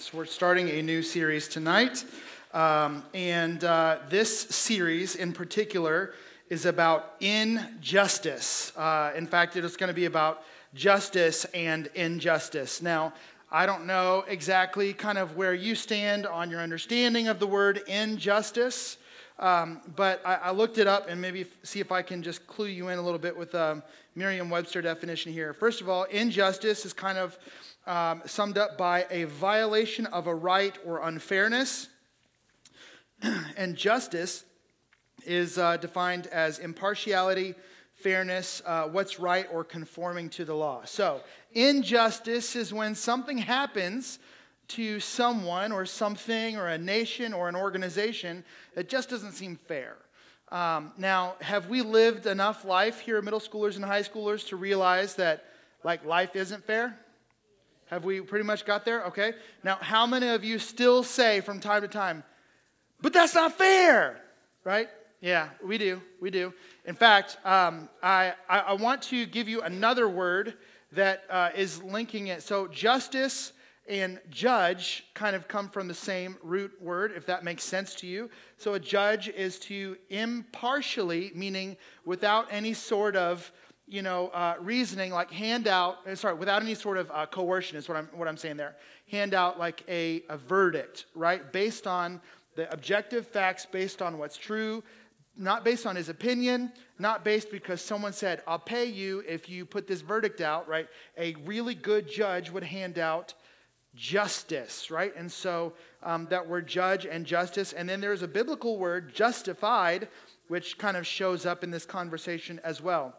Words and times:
So, 0.00 0.16
we're 0.16 0.24
starting 0.24 0.70
a 0.70 0.80
new 0.80 1.02
series 1.02 1.46
tonight. 1.46 2.06
Um, 2.54 3.02
and 3.12 3.62
uh, 3.62 3.98
this 4.08 4.40
series 4.40 5.14
in 5.14 5.34
particular 5.34 6.14
is 6.48 6.64
about 6.64 7.16
injustice. 7.20 8.74
Uh, 8.78 9.12
in 9.14 9.26
fact, 9.26 9.56
it 9.56 9.64
is 9.64 9.76
going 9.76 9.88
to 9.88 9.94
be 9.94 10.06
about 10.06 10.42
justice 10.72 11.44
and 11.52 11.88
injustice. 11.94 12.80
Now, 12.80 13.12
I 13.52 13.66
don't 13.66 13.86
know 13.86 14.24
exactly 14.26 14.94
kind 14.94 15.18
of 15.18 15.36
where 15.36 15.52
you 15.52 15.74
stand 15.74 16.26
on 16.26 16.48
your 16.48 16.60
understanding 16.60 17.28
of 17.28 17.38
the 17.38 17.46
word 17.46 17.82
injustice, 17.86 18.96
um, 19.38 19.82
but 19.96 20.22
I, 20.24 20.34
I, 20.36 20.50
looked 20.52 20.78
it 20.78 20.86
up 20.86 21.10
and 21.10 21.20
maybe 21.20 21.44
see 21.62 21.80
if 21.80 21.92
I 21.92 22.00
can 22.00 22.22
just 22.22 22.46
clue 22.46 22.68
you 22.68 22.88
in 22.88 22.98
a 22.98 23.02
little 23.02 23.18
bit 23.18 23.36
with 23.36 23.54
um, 23.54 23.82
Merriam 24.14 24.48
Webster 24.48 24.80
definition 24.80 25.30
here. 25.30 25.52
First 25.52 25.82
of 25.82 25.88
all, 25.90 26.04
injustice 26.04 26.86
is 26.86 26.92
kind 26.92 27.18
of 27.18 27.38
um, 27.86 28.22
summed 28.26 28.58
up 28.58 28.76
by 28.76 29.06
a 29.10 29.24
violation 29.24 30.06
of 30.06 30.26
a 30.26 30.34
right 30.34 30.76
or 30.84 31.06
unfairness. 31.06 31.88
and 33.56 33.76
justice 33.76 34.44
is 35.26 35.58
uh, 35.58 35.76
defined 35.76 36.26
as 36.28 36.58
impartiality, 36.58 37.54
fairness, 37.94 38.62
uh, 38.64 38.84
what's 38.84 39.18
right, 39.18 39.46
or 39.52 39.64
conforming 39.64 40.28
to 40.30 40.44
the 40.44 40.54
law. 40.54 40.82
So, 40.84 41.20
injustice 41.52 42.56
is 42.56 42.72
when 42.72 42.94
something 42.94 43.38
happens 43.38 44.18
to 44.68 45.00
someone 45.00 45.72
or 45.72 45.84
something 45.84 46.56
or 46.56 46.68
a 46.68 46.78
nation 46.78 47.32
or 47.32 47.48
an 47.48 47.56
organization 47.56 48.44
that 48.74 48.88
just 48.88 49.10
doesn't 49.10 49.32
seem 49.32 49.56
fair. 49.56 49.96
Um, 50.50 50.92
now, 50.96 51.34
have 51.40 51.68
we 51.68 51.82
lived 51.82 52.26
enough 52.26 52.64
life 52.64 53.00
here, 53.00 53.20
middle 53.20 53.40
schoolers 53.40 53.76
and 53.76 53.84
high 53.84 54.02
schoolers, 54.02 54.46
to 54.48 54.56
realize 54.56 55.14
that 55.16 55.44
like 55.84 56.04
life 56.04 56.36
isn't 56.36 56.64
fair? 56.64 56.96
Have 57.90 58.04
we 58.04 58.20
pretty 58.20 58.44
much 58.44 58.64
got 58.64 58.84
there? 58.84 59.04
Okay. 59.06 59.32
Now, 59.64 59.76
how 59.80 60.06
many 60.06 60.28
of 60.28 60.44
you 60.44 60.60
still 60.60 61.02
say 61.02 61.40
from 61.40 61.58
time 61.58 61.82
to 61.82 61.88
time, 61.88 62.22
but 63.00 63.12
that's 63.12 63.34
not 63.34 63.58
fair, 63.58 64.20
right? 64.62 64.88
Yeah, 65.20 65.48
we 65.64 65.76
do. 65.76 66.00
We 66.20 66.30
do. 66.30 66.54
In 66.84 66.94
fact, 66.94 67.36
um, 67.44 67.88
I, 68.00 68.34
I, 68.48 68.60
I, 68.60 68.72
want 68.74 69.02
to 69.02 69.26
give 69.26 69.48
you 69.48 69.62
another 69.62 70.08
word 70.08 70.54
that 70.92 71.24
uh, 71.28 71.50
is 71.56 71.82
linking 71.82 72.28
it. 72.28 72.44
So, 72.44 72.68
justice 72.68 73.52
and 73.88 74.20
judge 74.30 75.04
kind 75.14 75.34
of 75.34 75.48
come 75.48 75.68
from 75.68 75.88
the 75.88 75.94
same 75.94 76.36
root 76.44 76.70
word, 76.80 77.12
if 77.16 77.26
that 77.26 77.42
makes 77.42 77.64
sense 77.64 77.96
to 77.96 78.06
you. 78.06 78.30
So, 78.56 78.74
a 78.74 78.80
judge 78.80 79.28
is 79.28 79.58
to 79.60 79.96
impartially, 80.10 81.32
meaning 81.34 81.76
without 82.04 82.46
any 82.52 82.72
sort 82.72 83.16
of 83.16 83.50
you 83.90 84.02
know, 84.02 84.28
uh, 84.28 84.54
reasoning, 84.60 85.10
like 85.10 85.32
hand 85.32 85.66
out, 85.66 85.98
uh, 86.06 86.14
sorry, 86.14 86.34
without 86.34 86.62
any 86.62 86.76
sort 86.76 86.96
of 86.96 87.10
uh, 87.10 87.26
coercion 87.26 87.76
is 87.76 87.88
what 87.88 87.98
I'm, 87.98 88.08
what 88.14 88.28
I'm 88.28 88.36
saying 88.36 88.56
there. 88.56 88.76
Hand 89.10 89.34
out 89.34 89.58
like 89.58 89.82
a, 89.88 90.22
a 90.28 90.38
verdict, 90.38 91.06
right? 91.16 91.52
Based 91.52 91.88
on 91.88 92.20
the 92.54 92.72
objective 92.72 93.26
facts, 93.26 93.66
based 93.66 94.00
on 94.00 94.16
what's 94.16 94.36
true, 94.36 94.84
not 95.36 95.64
based 95.64 95.86
on 95.86 95.96
his 95.96 96.08
opinion, 96.08 96.72
not 97.00 97.24
based 97.24 97.50
because 97.50 97.80
someone 97.80 98.12
said, 98.12 98.42
I'll 98.46 98.60
pay 98.60 98.84
you 98.84 99.24
if 99.26 99.48
you 99.48 99.66
put 99.66 99.88
this 99.88 100.02
verdict 100.02 100.40
out, 100.40 100.68
right? 100.68 100.86
A 101.18 101.34
really 101.44 101.74
good 101.74 102.08
judge 102.08 102.48
would 102.48 102.64
hand 102.64 102.96
out 102.96 103.34
justice, 103.96 104.88
right? 104.92 105.12
And 105.16 105.30
so 105.30 105.72
um, 106.04 106.28
that 106.30 106.46
word 106.48 106.68
judge 106.68 107.06
and 107.06 107.26
justice. 107.26 107.72
And 107.72 107.88
then 107.88 108.00
there's 108.00 108.22
a 108.22 108.28
biblical 108.28 108.78
word, 108.78 109.12
justified, 109.12 110.06
which 110.46 110.78
kind 110.78 110.96
of 110.96 111.04
shows 111.04 111.44
up 111.44 111.64
in 111.64 111.72
this 111.72 111.84
conversation 111.84 112.60
as 112.62 112.80
well. 112.80 113.16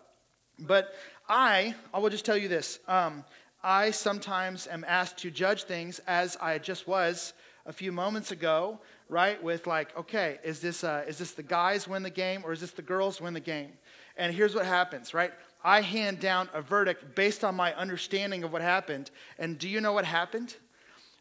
But 0.62 0.94
I, 1.28 1.76
I 1.94 2.00
will 2.00 2.10
just 2.10 2.26
tell 2.26 2.38
you 2.38 2.48
this. 2.48 2.80
Um, 2.88 3.24
I 3.64 3.92
sometimes 3.92 4.68
am 4.68 4.86
asked 4.88 5.18
to 5.20 5.32
judge 5.32 5.64
things 5.64 6.00
as 6.08 6.38
I 6.42 6.58
just 6.58 6.88
was 6.88 7.34
a 7.66 7.74
few 7.74 7.92
moments 7.92 8.32
ago, 8.32 8.80
right? 9.10 9.42
With 9.42 9.68
like, 9.68 9.96
okay, 9.98 10.40
is 10.44 10.60
this, 10.60 10.84
uh, 10.84 11.04
is 11.08 11.18
this 11.18 11.32
the 11.32 11.44
guys 11.44 11.88
win 11.88 12.04
the 12.04 12.10
game 12.10 12.42
or 12.44 12.54
is 12.54 12.62
this 12.62 12.72
the 12.72 12.82
girls 12.82 13.22
win 13.22 13.34
the 13.34 13.40
game? 13.40 13.72
And 14.18 14.34
here's 14.34 14.56
what 14.56 14.66
happens, 14.66 15.14
right? 15.14 15.32
I 15.64 15.82
hand 15.82 16.20
down 16.20 16.50
a 16.54 16.62
verdict 16.62 17.16
based 17.16 17.44
on 17.44 17.56
my 17.56 17.74
understanding 17.76 18.44
of 18.44 18.52
what 18.52 18.62
happened. 18.62 19.12
And 19.38 19.58
do 19.60 19.70
you 19.70 19.80
know 19.80 19.94
what 19.94 20.06
happened? 20.06 20.56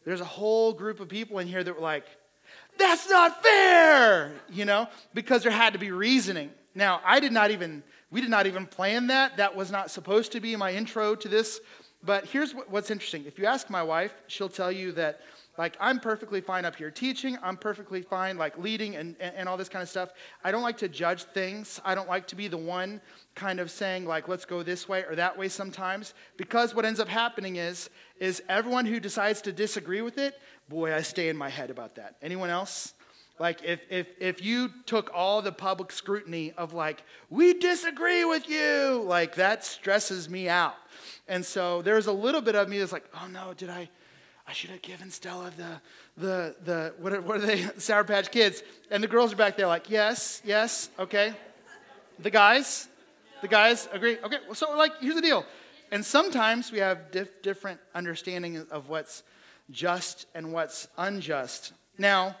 There's 0.03 0.21
a 0.21 0.25
whole 0.25 0.73
group 0.73 0.99
of 0.99 1.09
people 1.09 1.39
in 1.39 1.47
here 1.47 1.63
that 1.63 1.75
were 1.75 1.81
like, 1.81 2.05
that's 2.77 3.07
not 3.09 3.43
fair, 3.43 4.31
you 4.49 4.65
know, 4.65 4.87
because 5.13 5.43
there 5.43 5.51
had 5.51 5.73
to 5.73 5.79
be 5.79 5.91
reasoning. 5.91 6.49
Now, 6.73 7.01
I 7.05 7.19
did 7.19 7.31
not 7.31 7.51
even 7.51 7.83
we 8.11 8.21
did 8.21 8.29
not 8.29 8.45
even 8.45 8.67
plan 8.67 9.07
that. 9.07 9.37
That 9.37 9.55
was 9.55 9.71
not 9.71 9.89
supposed 9.89 10.33
to 10.33 10.39
be 10.39 10.55
my 10.55 10.73
intro 10.73 11.15
to 11.15 11.27
this. 11.27 11.59
But 12.03 12.25
here's 12.25 12.53
what's 12.53 12.89
interesting. 12.89 13.25
If 13.25 13.37
you 13.37 13.45
ask 13.45 13.69
my 13.69 13.83
wife, 13.83 14.13
she'll 14.27 14.49
tell 14.49 14.71
you 14.71 14.91
that, 14.93 15.21
like, 15.57 15.77
I'm 15.79 15.99
perfectly 15.99 16.41
fine 16.41 16.65
up 16.65 16.75
here 16.75 16.89
teaching. 16.89 17.37
I'm 17.43 17.57
perfectly 17.57 18.01
fine, 18.01 18.37
like, 18.37 18.57
leading 18.57 18.95
and, 18.95 19.15
and, 19.19 19.35
and 19.35 19.47
all 19.47 19.55
this 19.55 19.69
kind 19.69 19.83
of 19.83 19.89
stuff. 19.89 20.09
I 20.43 20.51
don't 20.51 20.63
like 20.63 20.77
to 20.77 20.89
judge 20.89 21.23
things. 21.25 21.79
I 21.85 21.93
don't 21.93 22.09
like 22.09 22.25
to 22.27 22.35
be 22.35 22.47
the 22.47 22.57
one 22.57 23.01
kind 23.35 23.59
of 23.59 23.69
saying, 23.69 24.05
like, 24.05 24.27
let's 24.27 24.45
go 24.45 24.63
this 24.63 24.89
way 24.89 25.03
or 25.03 25.15
that 25.15 25.37
way 25.37 25.47
sometimes. 25.47 26.15
Because 26.37 26.73
what 26.73 26.85
ends 26.85 26.99
up 26.99 27.07
happening 27.07 27.57
is, 27.57 27.89
is 28.19 28.41
everyone 28.49 28.87
who 28.87 28.99
decides 28.99 29.41
to 29.43 29.51
disagree 29.51 30.01
with 30.01 30.17
it, 30.17 30.39
boy, 30.69 30.95
I 30.95 31.03
stay 31.03 31.29
in 31.29 31.37
my 31.37 31.49
head 31.49 31.69
about 31.69 31.95
that. 31.95 32.15
Anyone 32.23 32.49
else? 32.49 32.95
Like, 33.41 33.63
if, 33.63 33.79
if, 33.89 34.05
if 34.19 34.45
you 34.45 34.69
took 34.85 35.09
all 35.15 35.41
the 35.41 35.51
public 35.51 35.91
scrutiny 35.91 36.53
of, 36.59 36.73
like, 36.73 37.01
we 37.31 37.55
disagree 37.55 38.23
with 38.23 38.47
you, 38.47 39.03
like, 39.07 39.33
that 39.33 39.65
stresses 39.65 40.29
me 40.29 40.47
out. 40.47 40.75
And 41.27 41.43
so 41.43 41.81
there's 41.81 42.05
a 42.05 42.11
little 42.11 42.41
bit 42.41 42.53
of 42.53 42.69
me 42.69 42.77
that's 42.77 42.91
like, 42.91 43.09
oh 43.15 43.27
no, 43.27 43.55
did 43.55 43.71
I? 43.71 43.89
I 44.47 44.53
should 44.53 44.69
have 44.69 44.83
given 44.83 45.09
Stella 45.09 45.51
the, 45.57 45.81
the, 46.17 46.55
the 46.65 46.93
what, 46.99 47.13
are, 47.13 47.21
what 47.21 47.37
are 47.37 47.39
they, 47.39 47.63
Sour 47.79 48.03
Patch 48.03 48.29
Kids. 48.29 48.61
And 48.91 49.03
the 49.03 49.07
girls 49.07 49.33
are 49.33 49.37
back 49.37 49.57
there 49.57 49.65
like, 49.65 49.89
yes, 49.89 50.43
yes, 50.45 50.91
okay. 50.99 51.33
The 52.19 52.29
guys, 52.29 52.89
the 53.41 53.47
guys 53.47 53.89
agree. 53.91 54.19
Okay, 54.23 54.37
well, 54.45 54.53
so 54.53 54.77
like, 54.77 54.91
here's 55.01 55.15
the 55.15 55.21
deal. 55.21 55.47
And 55.89 56.05
sometimes 56.05 56.71
we 56.71 56.77
have 56.77 57.09
dif- 57.09 57.41
different 57.41 57.79
understanding 57.95 58.67
of 58.69 58.87
what's 58.87 59.23
just 59.71 60.27
and 60.35 60.53
what's 60.53 60.87
unjust. 60.95 61.73
Now, 61.97 62.35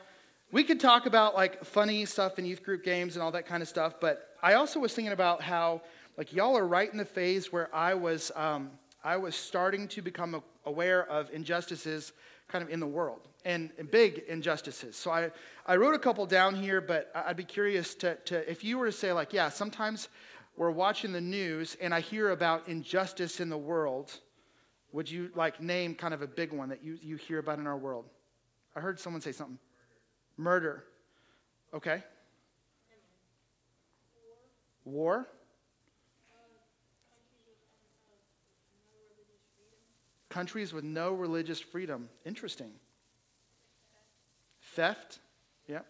we 0.51 0.63
could 0.63 0.79
talk 0.79 1.05
about 1.05 1.33
like 1.33 1.63
funny 1.63 2.05
stuff 2.05 2.37
in 2.37 2.45
youth 2.45 2.63
group 2.63 2.83
games 2.83 3.15
and 3.15 3.23
all 3.23 3.31
that 3.31 3.45
kind 3.45 3.63
of 3.63 3.69
stuff, 3.69 3.95
but 3.99 4.35
I 4.43 4.55
also 4.55 4.79
was 4.79 4.93
thinking 4.93 5.13
about 5.13 5.41
how 5.41 5.81
like 6.17 6.33
y'all 6.33 6.57
are 6.57 6.67
right 6.67 6.91
in 6.91 6.97
the 6.97 7.05
phase 7.05 7.51
where 7.51 7.73
I 7.73 7.93
was 7.93 8.31
um, 8.35 8.71
I 9.03 9.17
was 9.17 9.35
starting 9.35 9.87
to 9.89 10.01
become 10.01 10.43
aware 10.65 11.07
of 11.07 11.31
injustices 11.31 12.11
kind 12.47 12.63
of 12.63 12.69
in 12.69 12.79
the 12.79 12.87
world 12.87 13.21
and, 13.45 13.71
and, 13.79 13.89
big 13.89 14.23
injustices. 14.27 14.95
So 14.95 15.09
I, 15.09 15.31
I 15.65 15.77
wrote 15.77 15.95
a 15.95 15.99
couple 15.99 16.25
down 16.25 16.53
here, 16.53 16.81
but 16.81 17.09
I'd 17.15 17.37
be 17.37 17.45
curious 17.45 17.95
to, 17.95 18.15
to 18.25 18.51
if 18.51 18.63
you 18.63 18.77
were 18.77 18.85
to 18.87 18.91
say 18.91 19.13
like, 19.13 19.33
yeah, 19.33 19.49
sometimes 19.49 20.09
we're 20.57 20.69
watching 20.69 21.13
the 21.13 21.21
news 21.21 21.77
and 21.81 21.93
I 21.93 22.01
hear 22.01 22.31
about 22.31 22.67
injustice 22.67 23.39
in 23.39 23.49
the 23.49 23.57
world. 23.57 24.11
Would 24.91 25.09
you 25.09 25.31
like 25.33 25.61
name 25.61 25.95
kind 25.95 26.13
of 26.13 26.21
a 26.21 26.27
big 26.27 26.51
one 26.51 26.69
that 26.69 26.83
you, 26.83 26.99
you 27.01 27.15
hear 27.15 27.39
about 27.39 27.57
in 27.57 27.65
our 27.65 27.77
world? 27.77 28.05
I 28.75 28.81
heard 28.81 28.99
someone 28.99 29.21
say 29.21 29.31
something. 29.31 29.57
Murder. 30.41 30.83
Okay. 31.71 32.01
War. 34.83 35.27
Countries 40.29 40.73
with 40.73 40.83
no 40.83 41.13
religious 41.13 41.59
freedom. 41.59 42.09
Interesting. 42.25 42.71
Theft. 44.73 45.19
Yep. 45.67 45.85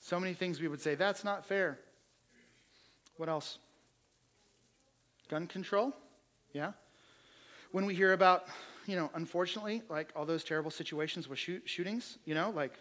So 0.00 0.18
many 0.18 0.34
things 0.34 0.60
we 0.60 0.66
would 0.66 0.80
say, 0.80 0.96
that's 0.96 1.22
not 1.22 1.46
fair. 1.46 1.78
What 3.18 3.28
else? 3.28 3.58
Gun 5.28 5.46
control. 5.46 5.92
Yeah. 6.52 6.72
When 7.70 7.86
we 7.86 7.94
hear 7.94 8.14
about, 8.14 8.46
you 8.86 8.96
know, 8.96 9.10
unfortunately, 9.14 9.82
like 9.88 10.08
all 10.16 10.24
those 10.24 10.42
terrible 10.42 10.72
situations 10.72 11.28
with 11.28 11.38
shoot- 11.38 11.68
shootings, 11.68 12.18
you 12.24 12.34
know, 12.34 12.50
like 12.50 12.72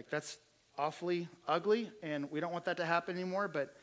like 0.00 0.08
that's 0.08 0.38
awfully 0.78 1.28
ugly, 1.46 1.90
and 2.02 2.30
we 2.30 2.40
don't 2.40 2.52
want 2.52 2.64
that 2.64 2.78
to 2.78 2.86
happen 2.86 3.16
anymore, 3.16 3.48
but 3.48 3.76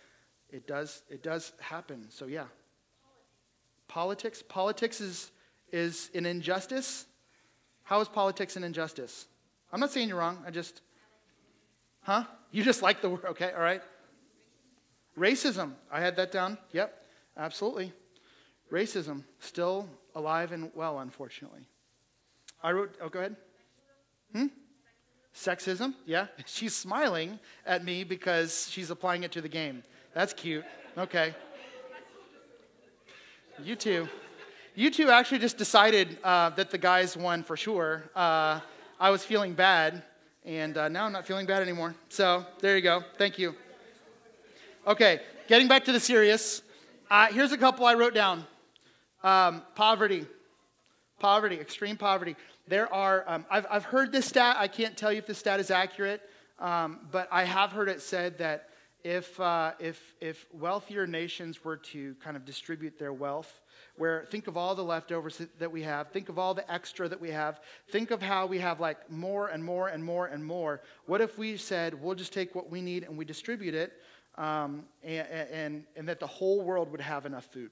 it 0.50 0.66
does, 0.66 1.04
it 1.12 1.22
does 1.22 1.52
happen. 1.60 2.08
So 2.10 2.26
yeah. 2.26 2.46
Politics. 3.88 4.42
Politics 4.42 5.00
is, 5.00 5.30
is 5.72 6.10
an 6.16 6.26
injustice. 6.26 7.06
How 7.84 8.02
is 8.02 8.08
politics 8.08 8.56
an 8.56 8.64
injustice? 8.64 9.28
I'm 9.72 9.80
not 9.80 9.92
saying 9.92 10.10
you're 10.10 10.18
wrong. 10.18 10.44
I 10.44 10.50
just, 10.50 10.82
huh? 12.02 12.24
You 12.52 12.64
just 12.64 12.82
like 12.82 13.04
the 13.04 13.12
word. 13.12 13.26
Okay, 13.26 13.52
all 13.52 13.62
right. 13.62 13.84
Racism. 15.16 15.74
I 15.92 16.02
had 16.02 16.16
that 16.16 16.32
down. 16.32 16.58
Yep, 16.72 17.00
absolutely. 17.38 17.94
Racism. 18.72 19.24
Still 19.38 19.88
alive 20.16 20.52
and 20.52 20.72
well, 20.74 20.98
unfortunately. 20.98 21.68
I 22.64 22.72
wrote, 22.72 22.96
oh, 23.00 23.10
go 23.10 23.20
ahead. 23.20 23.36
Hmm? 24.34 24.48
Sexism, 25.38 25.94
yeah. 26.06 26.28
She's 26.46 26.76
smiling 26.76 27.40
at 27.66 27.86
me 27.86 28.04
because 28.04 28.68
she's 28.72 28.90
applying 28.90 29.24
it 29.24 29.32
to 29.34 29.42
the 29.42 29.50
game. 29.50 29.84
That's 30.14 30.34
cute. 30.34 30.66
Okay. 30.98 31.36
You 33.64 33.76
two. 33.76 34.08
You 34.74 34.90
two 34.90 35.12
actually 35.12 35.40
just 35.40 35.58
decided 35.58 36.18
uh, 36.24 36.50
that 36.52 36.72
the 36.72 36.78
guys 36.78 37.16
won 37.16 37.44
for 37.44 37.56
sure. 37.56 38.10
Uh, 38.16 38.62
I 39.00 39.12
was 39.12 39.24
feeling 39.24 39.54
bad, 39.54 40.02
and 40.44 40.76
uh, 40.76 40.90
now 40.90 41.06
I'm 41.06 41.12
not 41.12 41.28
feeling 41.28 41.46
bad 41.46 41.62
anymore. 41.62 41.96
So 42.10 42.44
there 42.60 42.76
you 42.76 42.82
go. 42.82 43.04
Thank 43.18 43.38
you. 43.38 43.54
Okay, 44.88 45.20
getting 45.48 45.68
back 45.68 45.86
to 45.86 45.92
the 45.92 46.00
serious. 46.00 46.64
Uh, 47.12 47.28
here's 47.28 47.52
a 47.52 47.58
couple 47.58 47.86
I 47.86 47.94
wrote 47.94 48.16
down 48.16 48.44
um, 49.24 49.62
poverty. 49.76 50.26
Poverty, 51.20 51.60
extreme 51.60 51.98
poverty. 51.98 52.36
There 52.68 52.94
are, 52.94 53.24
um, 53.28 53.46
I've, 53.50 53.66
I've 53.70 53.86
heard 53.86 54.12
this 54.12 54.26
stat. 54.26 54.58
I 54.60 54.68
can't 54.68 54.98
tell 54.98 55.12
you 55.12 55.20
if 55.20 55.28
this 55.28 55.38
stat 55.38 55.60
is 55.60 55.72
accurate, 55.72 56.22
um, 56.60 57.00
but 57.12 57.30
I 57.32 57.46
have 57.46 57.72
heard 57.72 57.88
it 57.88 58.02
said 58.02 58.38
that 58.40 58.70
if, 59.04 59.40
uh, 59.40 59.72
if, 59.80 60.16
if 60.20 60.46
wealthier 60.52 61.08
nations 61.08 61.64
were 61.64 61.78
to 61.78 62.16
kind 62.16 62.36
of 62.36 62.44
distribute 62.44 63.00
their 63.00 63.14
wealth, 63.14 63.62
where 63.96 64.26
think 64.30 64.48
of 64.48 64.58
all 64.58 64.76
the 64.76 64.84
leftovers 64.84 65.42
that 65.60 65.72
we 65.72 65.82
have, 65.84 66.12
think 66.12 66.28
of 66.28 66.38
all 66.38 66.54
the 66.54 66.70
extra 66.70 67.08
that 67.08 67.22
we 67.22 67.32
have, 67.32 67.62
think 67.90 68.12
of 68.12 68.22
how 68.22 68.46
we 68.46 68.60
have 68.60 68.82
like 68.82 69.10
more 69.10 69.48
and 69.48 69.64
more 69.64 69.88
and 69.88 70.04
more 70.04 70.28
and 70.28 70.44
more. 70.44 70.82
What 71.06 71.22
if 71.22 71.38
we 71.38 71.56
said, 71.56 71.94
we'll 71.94 72.16
just 72.16 72.34
take 72.34 72.54
what 72.54 72.70
we 72.70 72.82
need 72.82 73.04
and 73.04 73.18
we 73.18 73.24
distribute 73.24 73.76
it, 73.76 73.94
um, 74.36 74.84
and, 75.04 75.28
and, 75.30 75.84
and 75.96 76.10
that 76.10 76.20
the 76.20 76.28
whole 76.28 76.62
world 76.62 76.92
would 76.92 77.02
have 77.02 77.26
enough 77.26 77.46
food? 77.46 77.72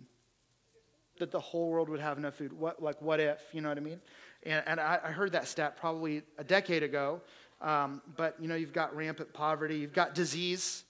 That 1.20 1.32
the 1.32 1.40
whole 1.40 1.70
world 1.70 1.90
would 1.90 2.02
have 2.02 2.18
enough 2.18 2.36
food. 2.36 2.54
What, 2.54 2.82
like, 2.82 3.02
what 3.02 3.20
if? 3.20 3.42
You 3.52 3.62
know 3.62 3.70
what 3.70 3.78
I 3.78 3.82
mean? 3.82 4.02
And, 4.46 4.64
and 4.66 4.80
I, 4.80 5.00
I 5.04 5.12
heard 5.12 5.32
that 5.32 5.48
stat 5.48 5.78
probably 5.78 6.24
a 6.38 6.44
decade 6.44 6.84
ago. 6.84 7.22
Um, 7.62 8.02
but, 8.16 8.36
you 8.40 8.48
know, 8.48 8.56
you've 8.56 8.74
got 8.74 8.96
rampant 8.96 9.34
poverty, 9.34 9.78
you've 9.78 9.94
got 9.94 10.14
disease 10.14 10.84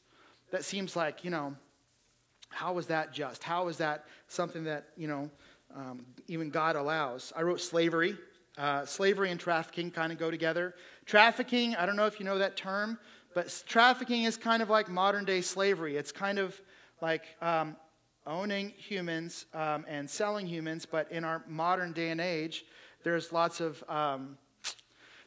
that 0.51 0.65
seems 0.65 0.95
like, 0.95 1.23
you 1.23 1.29
know, 1.29 1.55
how 2.49 2.77
is 2.77 2.87
that 2.87 3.13
just? 3.13 3.43
How 3.43 3.67
is 3.67 3.77
that 3.77 4.05
something 4.27 4.63
that, 4.63 4.87
you 4.95 5.07
know, 5.07 5.29
um, 5.75 6.05
even 6.27 6.49
God 6.49 6.75
allows? 6.75 7.33
I 7.35 7.41
wrote 7.41 7.61
slavery. 7.61 8.17
Uh, 8.57 8.85
slavery 8.85 9.31
and 9.31 9.39
trafficking 9.39 9.91
kind 9.91 10.13
of 10.13 10.17
go 10.17 10.31
together. 10.31 10.75
Trafficking, 11.05 11.75
I 11.75 11.85
don't 11.85 11.97
know 11.97 12.05
if 12.05 12.19
you 12.19 12.25
know 12.25 12.37
that 12.37 12.55
term, 12.55 12.97
but 13.33 13.63
trafficking 13.67 14.23
is 14.23 14.37
kind 14.37 14.63
of 14.63 14.69
like 14.69 14.87
modern 14.87 15.25
day 15.25 15.41
slavery. 15.41 15.97
It's 15.97 16.13
kind 16.13 16.39
of 16.39 16.59
like 17.01 17.23
um, 17.41 17.75
owning 18.25 18.69
humans 18.77 19.45
um, 19.53 19.83
and 19.89 20.09
selling 20.09 20.47
humans, 20.47 20.85
but 20.85 21.11
in 21.11 21.25
our 21.25 21.43
modern 21.49 21.91
day 21.91 22.11
and 22.11 22.21
age, 22.21 22.63
there's 23.05 23.31
lots 23.31 23.61
of 23.61 23.81
um, 23.87 24.37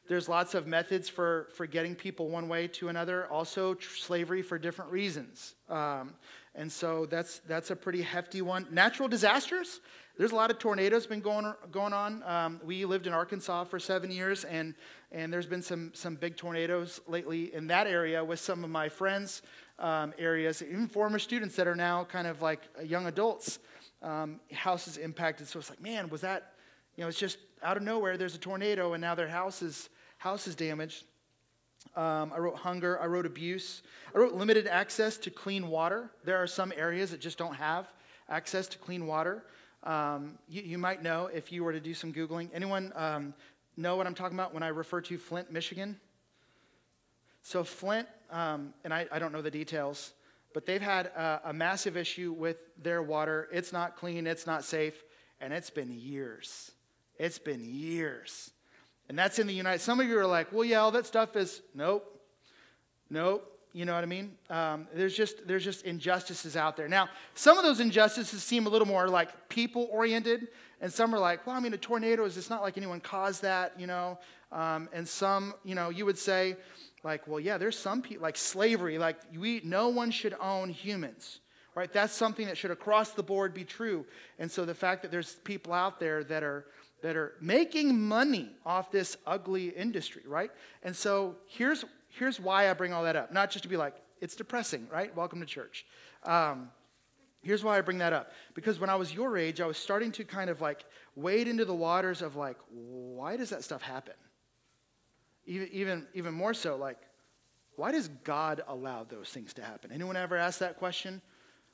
there's 0.09 0.29
lots 0.29 0.55
of 0.55 0.67
methods 0.67 1.09
for, 1.09 1.49
for 1.55 1.67
getting 1.67 1.95
people 1.95 2.31
one 2.31 2.49
way 2.49 2.67
to 2.67 2.89
another, 2.89 3.27
also 3.31 3.75
tr- 3.75 3.97
slavery 3.97 4.41
for 4.41 4.59
different 4.59 4.91
reasons. 4.91 5.55
Um, 5.69 6.15
and 6.55 6.73
so 6.73 7.05
that's, 7.05 7.41
that's 7.41 7.71
a 7.71 7.77
pretty 7.77 8.01
hefty 8.01 8.41
one. 8.41 8.67
Natural 8.71 9.07
disasters, 9.07 9.81
there's 10.17 10.33
a 10.33 10.35
lot 10.35 10.51
of 10.51 10.59
tornadoes 10.59 11.07
been 11.07 11.21
going, 11.21 11.53
going 11.71 11.93
on. 11.93 12.23
Um, 12.23 12.61
we 12.65 12.87
lived 12.87 13.07
in 13.07 13.13
Arkansas 13.13 13.65
for 13.65 13.79
seven 13.79 14.11
years, 14.11 14.45
and, 14.45 14.75
and 15.13 15.31
there's 15.31 15.47
been 15.47 15.63
some, 15.63 15.91
some 15.95 16.15
big 16.15 16.37
tornadoes 16.37 17.03
lately 17.07 17.55
in 17.55 17.67
that 17.67 17.87
area 17.87 18.25
with 18.25 18.41
some 18.41 18.65
of 18.65 18.71
my 18.71 18.89
friends' 18.89 19.43
um, 19.79 20.15
areas, 20.19 20.63
even 20.63 20.89
former 20.89 21.19
students 21.19 21.55
that 21.57 21.69
are 21.69 21.77
now 21.77 22.05
kind 22.05 22.27
of 22.27 22.41
like 22.41 22.63
young 22.83 23.07
adults. 23.07 23.59
Um, 24.01 24.39
houses 24.53 24.97
impacted. 24.97 25.49
So 25.49 25.59
it's 25.59 25.71
like, 25.71 25.83
man, 25.83 26.09
was 26.09 26.21
that, 26.21 26.53
you 26.99 27.05
know, 27.05 27.09
it's 27.09 27.19
just 27.19 27.39
out 27.63 27.77
of 27.77 27.85
nowhere, 27.85 28.17
there's 28.17 28.35
a 28.35 28.39
tornado, 28.39 28.93
and 28.93 29.01
now 29.01 29.15
their 29.15 29.29
house 29.29 29.63
is 29.63 29.89
house 30.19 30.49
is 30.49 30.57
damaged. 30.57 31.05
Um, 31.95 32.33
I 32.35 32.39
wrote 32.39 32.57
hunger. 32.57 33.01
I 33.01 33.07
wrote 33.07 33.25
abuse. 33.25 33.83
I 34.13 34.19
wrote 34.19 34.35
limited 34.35 34.67
access 34.67 35.17
to 35.19 35.31
clean 35.31 35.69
water. 35.69 36.11
There 36.25 36.37
are 36.37 36.49
some 36.49 36.73
areas 36.77 37.13
that 37.13 37.21
just 37.21 37.39
don't 37.39 37.55
have 37.55 37.87
access 38.29 38.67
to 38.67 38.79
clean 38.79 39.07
water. 39.07 39.45
Um, 39.85 40.39
you, 40.49 40.63
you, 40.63 40.77
might 40.77 41.01
know 41.01 41.31
if 41.33 41.53
you 41.53 41.63
were 41.63 41.73
to 41.73 41.79
do 41.79 41.95
some 41.95 42.13
Googling. 42.13 42.51
Anyone 42.53 42.93
um, 42.97 43.33
know 43.77 43.95
what 43.95 44.09
I'm 44.09 44.15
talking 44.15 44.37
about 44.37 44.53
when 44.53 44.65
I 44.65 44.69
refer 44.69 45.01
to 45.03 45.19
Flint, 45.19 45.53
Michigan? 45.53 46.01
So, 47.43 47.63
Flint, 47.63 48.09
um, 48.33 48.75
and 48.83 48.93
I, 48.93 49.07
I, 49.13 49.21
don't 49.21 49.31
know 49.31 49.41
the 49.41 49.53
details, 49.53 50.15
but 50.53 50.67
they've 50.67 50.83
had 50.83 51.07
a, 51.07 51.43
a 51.45 51.53
massive 51.53 51.97
issue 51.97 52.33
with 52.33 52.57
their 52.83 53.05
water. 53.05 53.49
It's 53.53 53.73
not 53.73 53.97
clean, 53.97 54.27
it's 54.27 54.49
not 54.49 54.65
safe, 54.65 55.05
and 55.41 55.53
it's 55.53 55.71
been 55.71 55.93
years. 55.93 56.73
It's 57.19 57.39
been 57.39 57.65
years. 57.65 58.51
And 59.09 59.19
that's 59.19 59.39
in 59.39 59.47
the 59.47 59.55
United 59.55 59.81
Some 59.81 60.01
of 60.01 60.07
you 60.07 60.19
are 60.19 60.27
like, 60.27 60.53
well, 60.53 60.65
yeah, 60.65 60.79
all 60.79 60.91
that 60.93 61.07
stuff 61.07 61.37
is, 61.37 61.63
nope, 61.75 62.21
nope. 63.11 63.55
You 63.75 63.85
know 63.85 63.95
what 63.95 64.03
I 64.03 64.07
mean? 64.07 64.33
Um, 64.49 64.89
there's 64.95 65.15
just 65.15 65.47
there's 65.47 65.63
just 65.63 65.85
injustices 65.85 66.57
out 66.57 66.77
there. 66.77 66.89
Now, 66.89 67.09
some 67.35 67.59
of 67.59 67.65
those 67.65 67.81
injustices 67.81 68.43
seem 68.43 68.67
a 68.67 68.69
little 68.69 68.89
more 68.89 69.09
like 69.09 69.49
people 69.51 69.89
oriented, 69.93 70.49
and 70.81 70.91
some 70.93 71.15
are 71.15 71.19
like, 71.19 71.47
well, 71.47 71.55
I 71.55 71.61
mean, 71.61 71.75
a 71.75 71.77
tornado 71.77 72.25
is 72.25 72.39
it's 72.39 72.49
not 72.49 72.63
like 72.63 72.79
anyone 72.79 72.99
caused 72.99 73.43
that, 73.43 73.79
you 73.79 73.87
know. 73.87 74.19
Um, 74.51 74.89
and 74.95 75.07
some, 75.07 75.55
you 75.65 75.75
know, 75.75 75.91
you 75.91 76.07
would 76.07 76.17
say, 76.17 76.57
like, 77.05 77.29
well, 77.29 77.39
yeah, 77.39 77.59
there's 77.59 77.79
some 77.79 78.01
people 78.01 78.23
like 78.23 78.37
slavery, 78.37 78.99
like 78.99 79.19
we 79.39 79.61
no 79.65 79.89
one 79.89 80.11
should 80.11 80.35
own 80.41 80.71
humans, 80.71 81.41
right? 81.75 81.93
That's 81.93 82.13
something 82.13 82.47
that 82.47 82.57
should 82.57 82.71
across 82.71 83.11
the 83.11 83.23
board 83.23 83.53
be 83.53 83.65
true. 83.65 84.07
And 84.39 84.51
so 84.51 84.65
the 84.65 84.75
fact 84.75 85.03
that 85.03 85.11
there's 85.11 85.35
people 85.45 85.73
out 85.73 86.01
there 86.01 86.25
that 86.25 86.43
are 86.43 86.65
that 87.03 87.17
are 87.17 87.35
making 87.41 88.01
money 88.01 88.51
off 88.67 88.91
this 88.91 89.17
ugly 89.27 89.69
industry, 89.69 90.23
right? 90.27 90.51
And 90.83 90.95
so 90.95 91.37
here's, 91.47 91.85
here's 92.09 92.41
why 92.41 92.71
I 92.71 92.73
bring 92.75 92.93
all 92.93 93.05
that 93.05 93.17
up. 93.17 93.33
Not 93.33 93.51
just 93.51 93.63
to 93.63 93.69
be 93.69 93.77
like, 93.77 93.95
it's 94.21 94.35
depressing, 94.35 94.89
right? 94.93 95.15
Welcome 95.15 95.41
to 95.41 95.47
church. 95.47 95.87
Um, 96.25 96.71
here's 97.43 97.63
why 97.63 97.79
I 97.79 97.81
bring 97.83 97.99
that 97.99 98.13
up. 98.13 98.33
Because 98.55 98.81
when 98.81 98.91
I 98.91 98.97
was 98.97 99.15
your 99.15 99.37
age, 99.39 99.61
I 99.61 99.67
was 99.67 99.77
starting 99.77 100.11
to 100.13 100.25
kind 100.25 100.51
of 100.51 100.61
like 100.61 100.85
wade 101.15 101.47
into 101.47 101.65
the 101.65 101.75
waters 101.75 102.21
of 102.21 102.35
like, 102.35 102.57
why 102.71 103.37
does 103.37 103.51
that 103.51 103.63
stuff 103.63 103.83
happen? 103.83 104.15
Even, 105.47 105.69
even, 105.73 106.07
even 106.15 106.35
more 106.35 106.53
so, 106.53 106.77
like, 106.77 106.99
why 107.77 107.93
does 107.93 108.09
God 108.25 108.63
allow 108.67 109.05
those 109.05 109.29
things 109.29 109.55
to 109.55 109.63
happen? 109.63 109.93
Anyone 109.93 110.17
ever 110.17 110.37
ask 110.37 110.59
that 110.59 110.79
question? 110.79 111.23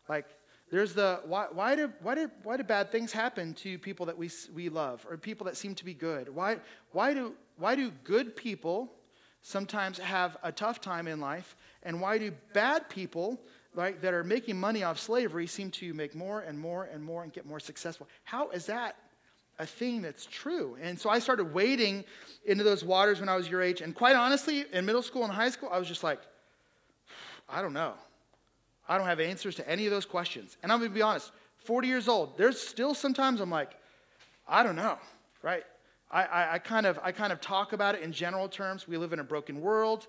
Like, 0.06 0.26
there's 0.74 0.92
the 0.92 1.20
why, 1.24 1.46
why, 1.52 1.76
do, 1.76 1.92
why, 2.02 2.14
do, 2.16 2.30
why 2.42 2.56
do 2.56 2.64
bad 2.64 2.90
things 2.90 3.12
happen 3.12 3.54
to 3.54 3.78
people 3.78 4.06
that 4.06 4.18
we, 4.18 4.28
we 4.54 4.68
love 4.68 5.06
or 5.08 5.16
people 5.16 5.46
that 5.46 5.56
seem 5.56 5.74
to 5.76 5.84
be 5.84 5.94
good? 5.94 6.28
Why, 6.28 6.56
why, 6.90 7.14
do, 7.14 7.34
why 7.56 7.76
do 7.76 7.92
good 8.02 8.34
people 8.34 8.90
sometimes 9.42 9.98
have 9.98 10.36
a 10.42 10.50
tough 10.50 10.80
time 10.80 11.06
in 11.06 11.20
life? 11.20 11.54
And 11.84 12.00
why 12.00 12.18
do 12.18 12.32
bad 12.54 12.88
people 12.88 13.40
right, 13.74 14.00
that 14.02 14.14
are 14.14 14.24
making 14.24 14.58
money 14.58 14.82
off 14.82 14.98
slavery 14.98 15.46
seem 15.46 15.70
to 15.72 15.94
make 15.94 16.14
more 16.14 16.40
and 16.40 16.58
more 16.58 16.84
and 16.84 17.04
more 17.04 17.22
and 17.22 17.32
get 17.32 17.46
more 17.46 17.60
successful? 17.60 18.08
How 18.24 18.48
is 18.50 18.66
that 18.66 18.96
a 19.58 19.66
thing 19.66 20.02
that's 20.02 20.26
true. 20.26 20.76
And 20.82 20.98
so 20.98 21.08
I 21.08 21.20
started 21.20 21.54
wading 21.54 22.04
into 22.44 22.64
those 22.64 22.82
waters 22.84 23.20
when 23.20 23.28
I 23.28 23.36
was 23.36 23.48
your 23.48 23.62
age. 23.62 23.82
And 23.82 23.94
quite 23.94 24.16
honestly, 24.16 24.64
in 24.72 24.84
middle 24.84 25.00
school 25.00 25.22
and 25.22 25.32
high 25.32 25.50
school, 25.50 25.68
I 25.72 25.78
was 25.78 25.86
just 25.86 26.02
like, 26.02 26.20
I 27.48 27.62
don't 27.62 27.72
know. 27.72 27.94
I 28.88 28.98
don't 28.98 29.06
have 29.06 29.20
answers 29.20 29.54
to 29.56 29.68
any 29.68 29.86
of 29.86 29.90
those 29.90 30.04
questions. 30.04 30.56
And 30.62 30.70
I'm 30.70 30.78
going 30.78 30.90
to 30.90 30.94
be 30.94 31.02
honest 31.02 31.32
40 31.64 31.88
years 31.88 32.08
old, 32.08 32.36
there's 32.36 32.60
still 32.60 32.94
sometimes 32.94 33.40
I'm 33.40 33.50
like, 33.50 33.70
I 34.46 34.62
don't 34.62 34.76
know, 34.76 34.98
right? 35.42 35.64
I, 36.10 36.24
I, 36.24 36.52
I, 36.54 36.58
kind 36.58 36.86
of, 36.86 36.98
I 37.02 37.10
kind 37.10 37.32
of 37.32 37.40
talk 37.40 37.72
about 37.72 37.94
it 37.94 38.02
in 38.02 38.12
general 38.12 38.48
terms. 38.48 38.86
We 38.86 38.98
live 38.98 39.12
in 39.12 39.18
a 39.18 39.24
broken 39.24 39.60
world. 39.60 40.06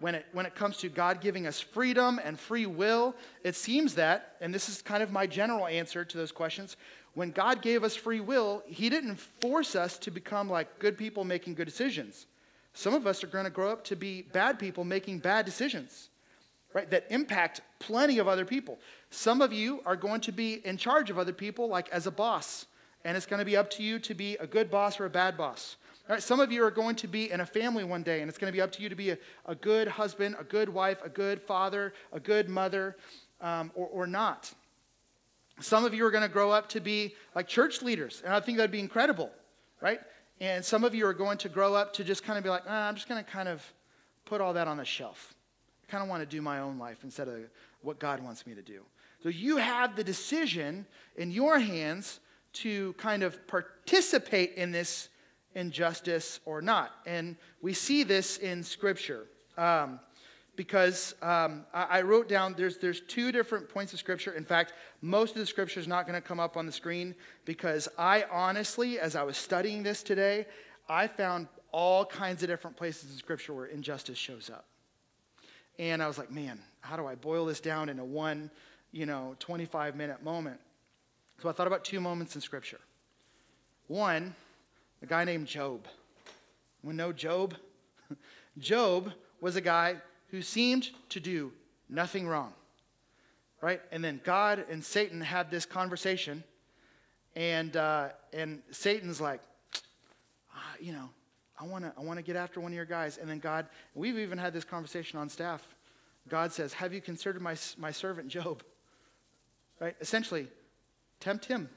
When 0.00 0.14
it, 0.14 0.26
when 0.32 0.44
it 0.44 0.54
comes 0.54 0.76
to 0.78 0.90
God 0.90 1.22
giving 1.22 1.46
us 1.46 1.58
freedom 1.60 2.20
and 2.22 2.38
free 2.38 2.66
will, 2.66 3.14
it 3.44 3.54
seems 3.54 3.94
that, 3.94 4.36
and 4.42 4.52
this 4.52 4.68
is 4.68 4.82
kind 4.82 5.02
of 5.02 5.10
my 5.10 5.26
general 5.26 5.66
answer 5.66 6.04
to 6.04 6.18
those 6.18 6.32
questions, 6.32 6.76
when 7.14 7.30
God 7.30 7.62
gave 7.62 7.82
us 7.82 7.96
free 7.96 8.20
will, 8.20 8.62
He 8.66 8.90
didn't 8.90 9.16
force 9.16 9.74
us 9.74 9.96
to 10.00 10.10
become 10.10 10.50
like 10.50 10.78
good 10.80 10.98
people 10.98 11.24
making 11.24 11.54
good 11.54 11.64
decisions. 11.64 12.26
Some 12.74 12.92
of 12.92 13.06
us 13.06 13.24
are 13.24 13.28
going 13.28 13.44
to 13.44 13.50
grow 13.50 13.70
up 13.70 13.84
to 13.84 13.96
be 13.96 14.20
bad 14.20 14.58
people 14.58 14.84
making 14.84 15.20
bad 15.20 15.46
decisions 15.46 16.10
right, 16.76 16.90
that 16.90 17.06
impact 17.08 17.62
plenty 17.78 18.18
of 18.18 18.28
other 18.28 18.44
people. 18.44 18.78
Some 19.08 19.40
of 19.40 19.50
you 19.50 19.80
are 19.86 19.96
going 19.96 20.20
to 20.20 20.30
be 20.30 20.60
in 20.66 20.76
charge 20.76 21.08
of 21.08 21.18
other 21.18 21.32
people, 21.32 21.68
like 21.68 21.88
as 21.88 22.06
a 22.06 22.10
boss, 22.10 22.66
and 23.02 23.16
it's 23.16 23.24
going 23.24 23.38
to 23.38 23.46
be 23.46 23.56
up 23.56 23.70
to 23.70 23.82
you 23.82 23.98
to 24.00 24.12
be 24.12 24.36
a 24.36 24.46
good 24.46 24.70
boss 24.70 25.00
or 25.00 25.06
a 25.06 25.10
bad 25.10 25.38
boss. 25.38 25.76
Right, 26.06 26.22
some 26.22 26.38
of 26.38 26.52
you 26.52 26.62
are 26.62 26.70
going 26.70 26.94
to 26.96 27.08
be 27.08 27.30
in 27.32 27.40
a 27.40 27.46
family 27.46 27.82
one 27.82 28.02
day, 28.02 28.20
and 28.20 28.28
it's 28.28 28.36
going 28.36 28.52
to 28.52 28.56
be 28.56 28.60
up 28.60 28.70
to 28.72 28.82
you 28.82 28.90
to 28.90 28.94
be 28.94 29.10
a, 29.10 29.18
a 29.46 29.54
good 29.54 29.88
husband, 29.88 30.36
a 30.38 30.44
good 30.44 30.68
wife, 30.68 31.00
a 31.02 31.08
good 31.08 31.40
father, 31.40 31.94
a 32.12 32.20
good 32.20 32.50
mother, 32.50 32.96
um, 33.40 33.72
or, 33.74 33.86
or 33.86 34.06
not. 34.06 34.52
Some 35.58 35.86
of 35.86 35.94
you 35.94 36.04
are 36.04 36.10
going 36.10 36.24
to 36.24 36.28
grow 36.28 36.50
up 36.50 36.68
to 36.68 36.80
be 36.80 37.14
like 37.34 37.48
church 37.48 37.80
leaders, 37.80 38.22
and 38.22 38.34
I 38.34 38.40
think 38.40 38.58
that'd 38.58 38.70
be 38.70 38.80
incredible, 38.80 39.30
right? 39.80 40.00
And 40.40 40.62
some 40.62 40.84
of 40.84 40.94
you 40.94 41.06
are 41.06 41.14
going 41.14 41.38
to 41.38 41.48
grow 41.48 41.74
up 41.74 41.94
to 41.94 42.04
just 42.04 42.22
kind 42.22 42.36
of 42.36 42.44
be 42.44 42.50
like, 42.50 42.64
ah, 42.68 42.86
I'm 42.86 42.96
just 42.96 43.08
going 43.08 43.24
to 43.24 43.28
kind 43.28 43.48
of 43.48 43.64
put 44.26 44.42
all 44.42 44.52
that 44.52 44.68
on 44.68 44.76
the 44.76 44.84
shelf. 44.84 45.35
I 45.86 45.92
kind 45.92 46.02
of 46.02 46.08
want 46.08 46.22
to 46.22 46.26
do 46.26 46.42
my 46.42 46.60
own 46.60 46.78
life 46.78 46.98
instead 47.04 47.28
of 47.28 47.36
what 47.82 47.98
God 47.98 48.22
wants 48.22 48.46
me 48.46 48.54
to 48.54 48.62
do. 48.62 48.82
So 49.22 49.28
you 49.28 49.56
have 49.56 49.96
the 49.96 50.04
decision 50.04 50.86
in 51.16 51.30
your 51.30 51.58
hands 51.58 52.20
to 52.54 52.92
kind 52.94 53.22
of 53.22 53.46
participate 53.46 54.54
in 54.54 54.72
this 54.72 55.08
injustice 55.54 56.40
or 56.44 56.60
not. 56.60 56.92
And 57.06 57.36
we 57.62 57.72
see 57.72 58.02
this 58.02 58.38
in 58.38 58.62
Scripture. 58.62 59.26
Um, 59.56 60.00
because 60.56 61.14
um, 61.22 61.64
I, 61.72 61.98
I, 61.98 62.02
wrote 62.02 62.28
down 62.28 62.54
there's, 62.56 62.78
there's 62.78 63.02
two 63.02 63.30
different 63.30 63.68
points 63.68 63.92
of 63.92 63.98
scripture. 63.98 64.32
In 64.32 64.44
fact, 64.44 64.72
most 65.02 65.34
of 65.34 65.38
the 65.38 65.46
scripture 65.46 65.78
is 65.80 65.86
not 65.86 66.06
going 66.06 66.14
to 66.14 66.26
come 66.26 66.40
up 66.40 66.56
on 66.56 66.64
the 66.64 66.72
screen 66.72 67.14
because 67.44 67.88
I 67.98 68.24
honestly, 68.30 68.98
as 68.98 69.16
I 69.16 69.22
was 69.22 69.36
studying 69.36 69.82
this 69.82 70.02
today, 70.02 70.46
I 70.88 71.08
found 71.08 71.48
all 71.72 72.06
kinds 72.06 72.42
of 72.42 72.48
different 72.48 72.76
places 72.76 73.10
in 73.10 73.18
Scripture 73.18 73.52
where 73.52 73.66
injustice 73.66 74.16
shows 74.16 74.50
up. 74.50 74.66
And 75.78 76.02
I 76.02 76.06
was 76.06 76.18
like, 76.18 76.30
man, 76.30 76.60
how 76.80 76.96
do 76.96 77.06
I 77.06 77.14
boil 77.14 77.46
this 77.46 77.60
down 77.60 77.88
into 77.88 78.04
one, 78.04 78.50
you 78.92 79.06
know, 79.06 79.36
25 79.38 79.96
minute 79.96 80.22
moment? 80.22 80.58
So 81.42 81.48
I 81.48 81.52
thought 81.52 81.66
about 81.66 81.84
two 81.84 82.00
moments 82.00 82.34
in 82.34 82.40
Scripture. 82.40 82.80
One, 83.88 84.34
a 85.02 85.06
guy 85.06 85.24
named 85.24 85.46
Job. 85.46 85.86
We 86.82 86.94
know 86.94 87.12
Job? 87.12 87.54
Job 88.58 89.12
was 89.40 89.56
a 89.56 89.60
guy 89.60 89.96
who 90.30 90.42
seemed 90.42 90.90
to 91.10 91.20
do 91.20 91.52
nothing 91.88 92.26
wrong, 92.26 92.52
right? 93.60 93.80
And 93.92 94.02
then 94.02 94.20
God 94.24 94.64
and 94.70 94.84
Satan 94.84 95.20
had 95.20 95.50
this 95.50 95.66
conversation, 95.66 96.42
and, 97.34 97.76
uh, 97.76 98.08
and 98.32 98.62
Satan's 98.70 99.20
like, 99.20 99.40
ah, 100.54 100.74
you 100.80 100.92
know, 100.92 101.10
I 101.58 101.64
want 101.64 101.84
to 101.84 101.92
I 101.96 102.02
wanna 102.02 102.22
get 102.22 102.36
after 102.36 102.60
one 102.60 102.72
of 102.72 102.76
your 102.76 102.84
guys. 102.84 103.18
And 103.18 103.28
then 103.28 103.38
God, 103.38 103.66
we've 103.94 104.18
even 104.18 104.38
had 104.38 104.52
this 104.52 104.64
conversation 104.64 105.18
on 105.18 105.28
staff. 105.28 105.66
God 106.28 106.52
says, 106.52 106.72
Have 106.74 106.92
you 106.92 107.00
considered 107.00 107.40
my, 107.40 107.56
my 107.78 107.90
servant 107.90 108.28
Job? 108.28 108.62
Right? 109.80 109.94
Essentially, 110.00 110.48
tempt 111.20 111.44
him. 111.44 111.68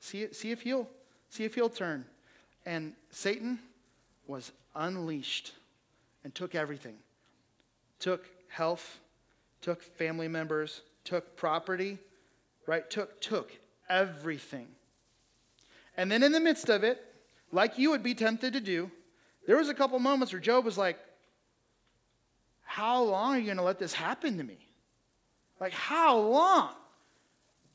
See, 0.00 0.32
see 0.32 0.50
if 0.50 0.60
he'll 0.60 0.88
see 1.30 1.44
if 1.44 1.54
he'll 1.54 1.70
turn. 1.70 2.04
And 2.66 2.92
Satan 3.10 3.58
was 4.26 4.52
unleashed 4.74 5.52
and 6.22 6.34
took 6.34 6.54
everything. 6.54 6.96
Took 7.98 8.26
health, 8.48 9.00
took 9.60 9.82
family 9.82 10.28
members, 10.28 10.82
took 11.04 11.36
property, 11.36 11.98
right? 12.66 12.88
Took 12.90 13.20
took 13.20 13.52
everything. 13.88 14.68
And 15.96 16.10
then 16.10 16.22
in 16.22 16.32
the 16.32 16.40
midst 16.40 16.68
of 16.68 16.84
it, 16.84 17.13
like 17.54 17.78
you 17.78 17.90
would 17.90 18.02
be 18.02 18.14
tempted 18.14 18.52
to 18.52 18.60
do, 18.60 18.90
there 19.46 19.56
was 19.56 19.68
a 19.68 19.74
couple 19.74 19.98
moments 19.98 20.32
where 20.32 20.40
Job 20.40 20.64
was 20.64 20.76
like, 20.76 20.98
How 22.64 23.02
long 23.02 23.36
are 23.36 23.38
you 23.38 23.44
going 23.44 23.56
to 23.58 23.62
let 23.62 23.78
this 23.78 23.94
happen 23.94 24.36
to 24.38 24.44
me? 24.44 24.58
Like, 25.60 25.72
how 25.72 26.18
long? 26.18 26.70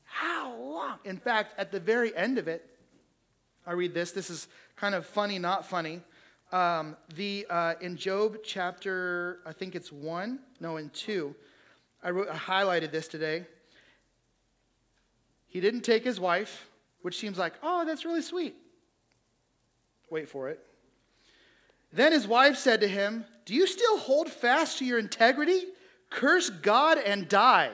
How 0.04 0.54
long? 0.54 0.98
In 1.04 1.16
fact, 1.16 1.58
at 1.58 1.72
the 1.72 1.80
very 1.80 2.14
end 2.14 2.36
of 2.36 2.46
it, 2.46 2.66
I 3.66 3.72
read 3.72 3.94
this. 3.94 4.12
This 4.12 4.28
is 4.28 4.48
kind 4.76 4.94
of 4.94 5.06
funny, 5.06 5.38
not 5.38 5.64
funny. 5.64 6.02
Um, 6.52 6.96
the 7.14 7.46
uh, 7.48 7.74
in 7.80 7.96
Job 7.96 8.38
chapter, 8.44 9.38
I 9.46 9.52
think 9.52 9.74
it's 9.74 9.90
one, 9.90 10.40
no, 10.60 10.76
in 10.76 10.90
two. 10.90 11.34
I, 12.02 12.10
wrote, 12.10 12.28
I 12.28 12.36
highlighted 12.36 12.90
this 12.90 13.08
today. 13.08 13.46
He 15.46 15.60
didn't 15.60 15.82
take 15.82 16.04
his 16.04 16.20
wife, 16.20 16.68
which 17.02 17.18
seems 17.18 17.38
like, 17.38 17.54
oh, 17.62 17.84
that's 17.84 18.04
really 18.04 18.22
sweet. 18.22 18.56
Wait 20.10 20.28
for 20.28 20.48
it. 20.48 20.60
Then 21.92 22.12
his 22.12 22.26
wife 22.26 22.56
said 22.56 22.80
to 22.80 22.88
him, 22.88 23.24
Do 23.46 23.54
you 23.54 23.66
still 23.66 23.98
hold 23.98 24.28
fast 24.28 24.78
to 24.78 24.84
your 24.84 24.98
integrity? 24.98 25.64
Curse 26.10 26.50
God 26.50 26.98
and 26.98 27.28
die. 27.28 27.70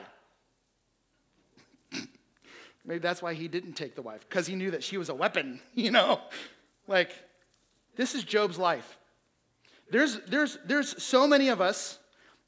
Maybe 2.85 2.99
that's 2.99 3.21
why 3.21 3.33
he 3.33 3.47
didn't 3.47 3.73
take 3.73 3.95
the 3.95 4.01
wife, 4.01 4.27
because 4.27 4.47
he 4.47 4.55
knew 4.55 4.71
that 4.71 4.83
she 4.83 4.97
was 4.97 5.09
a 5.09 5.15
weapon, 5.15 5.59
you 5.73 5.91
know? 5.91 6.21
Like, 6.87 7.11
this 7.95 8.15
is 8.15 8.23
Job's 8.23 8.57
life. 8.57 8.97
There's, 9.89 10.19
there's, 10.27 10.57
there's 10.65 11.01
so 11.01 11.27
many 11.27 11.49
of 11.49 11.61
us 11.61 11.97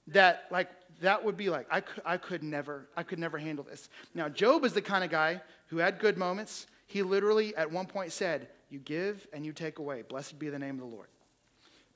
that, 0.08 0.46
like, 0.52 0.70
that 1.02 1.24
would 1.24 1.38
be 1.38 1.50
like, 1.50 1.66
I 1.72 1.82
could, 1.82 2.04
I 2.06 2.18
could 2.18 2.44
never, 2.44 2.88
I 2.96 3.04
could 3.04 3.20
never 3.20 3.38
handle 3.38 3.64
this. 3.64 3.90
Now, 4.14 4.28
Job 4.28 4.66
is 4.66 4.74
the 4.74 4.82
kind 4.82 5.04
of 5.04 5.10
guy 5.10 5.42
who 5.68 5.78
had 5.78 6.00
good 6.00 6.18
moments. 6.18 6.68
He 6.88 7.04
literally, 7.04 7.56
at 7.56 7.72
one 7.72 7.86
point, 7.86 8.12
said, 8.12 8.50
You 8.70 8.80
give 8.80 9.28
and 9.34 9.46
you 9.46 9.54
take 9.54 9.80
away. 9.80 10.04
Blessed 10.04 10.38
be 10.40 10.50
the 10.50 10.60
name 10.60 10.76
of 10.76 10.82
the 10.82 10.96
Lord. 10.96 11.08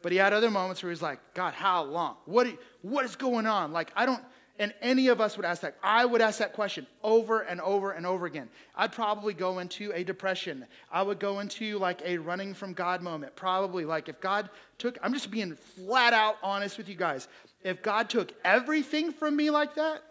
But 0.02 0.12
he 0.12 0.18
had 0.18 0.34
other 0.34 0.52
moments 0.52 0.84
where 0.84 0.92
he's 0.92 1.02
like, 1.02 1.20
God, 1.34 1.54
how 1.54 1.84
long? 1.84 2.18
What, 2.26 2.48
what 2.82 3.06
is 3.06 3.16
going 3.16 3.46
on? 3.46 3.72
Like, 3.72 3.92
I 3.96 4.06
don't, 4.06 4.22
and 4.60 4.74
any 4.82 5.08
of 5.08 5.22
us 5.22 5.38
would 5.38 5.46
ask 5.46 5.62
that. 5.62 5.78
I 5.82 6.06
would 6.06 6.22
ask 6.22 6.40
that 6.40 6.54
question 6.54 6.86
over 7.04 7.40
and 7.40 7.62
over 7.62 7.92
and 7.92 8.06
over 8.06 8.26
again. 8.26 8.50
I'd 8.76 8.92
probably 8.92 9.34
go 9.34 9.60
into 9.60 9.92
a 9.94 10.04
depression. 10.04 10.66
I 10.92 11.02
would 11.04 11.20
go 11.20 11.40
into 11.40 11.80
like 11.80 12.02
a 12.04 12.18
running 12.18 12.54
from 12.54 12.74
God 12.74 13.02
moment. 13.02 13.36
Probably 13.36 13.86
like 13.86 14.10
if 14.10 14.20
God 14.20 14.50
took, 14.78 14.98
I'm 15.02 15.14
just 15.14 15.32
being 15.32 15.56
flat 15.56 16.14
out 16.14 16.36
honest 16.44 16.78
with 16.78 16.90
you 16.90 16.96
guys. 16.96 17.30
If 17.64 17.82
God 17.82 18.10
took 18.10 18.34
everything 18.44 19.12
from 19.12 19.36
me 19.36 19.50
like 19.50 19.76
that, 19.76 20.04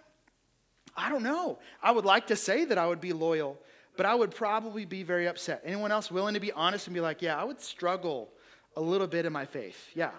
I 0.97 1.09
don't 1.09 1.23
know. 1.23 1.59
I 1.83 1.93
would 1.93 2.05
like 2.05 2.27
to 2.29 2.37
say 2.37 2.65
that 2.65 2.79
I 2.79 2.87
would 2.87 3.01
be 3.01 3.13
loyal, 3.13 3.59
but 3.97 4.07
I 4.07 4.15
would 4.15 4.31
probably 4.31 4.85
be 4.85 5.03
very 5.03 5.27
upset. 5.27 5.63
Anyone 5.65 5.93
else 5.93 6.11
willing 6.11 6.35
to 6.35 6.41
be 6.41 6.53
honest 6.53 6.87
and 6.87 6.95
be 6.95 7.01
like, 7.01 7.23
yeah, 7.23 7.41
I 7.41 7.45
would 7.45 7.61
struggle 7.61 8.31
a 8.77 8.81
little 8.81 9.07
bit 9.07 9.27
in 9.27 9.33
my 9.33 9.45
faith. 9.45 9.91
Yeah. 9.95 10.13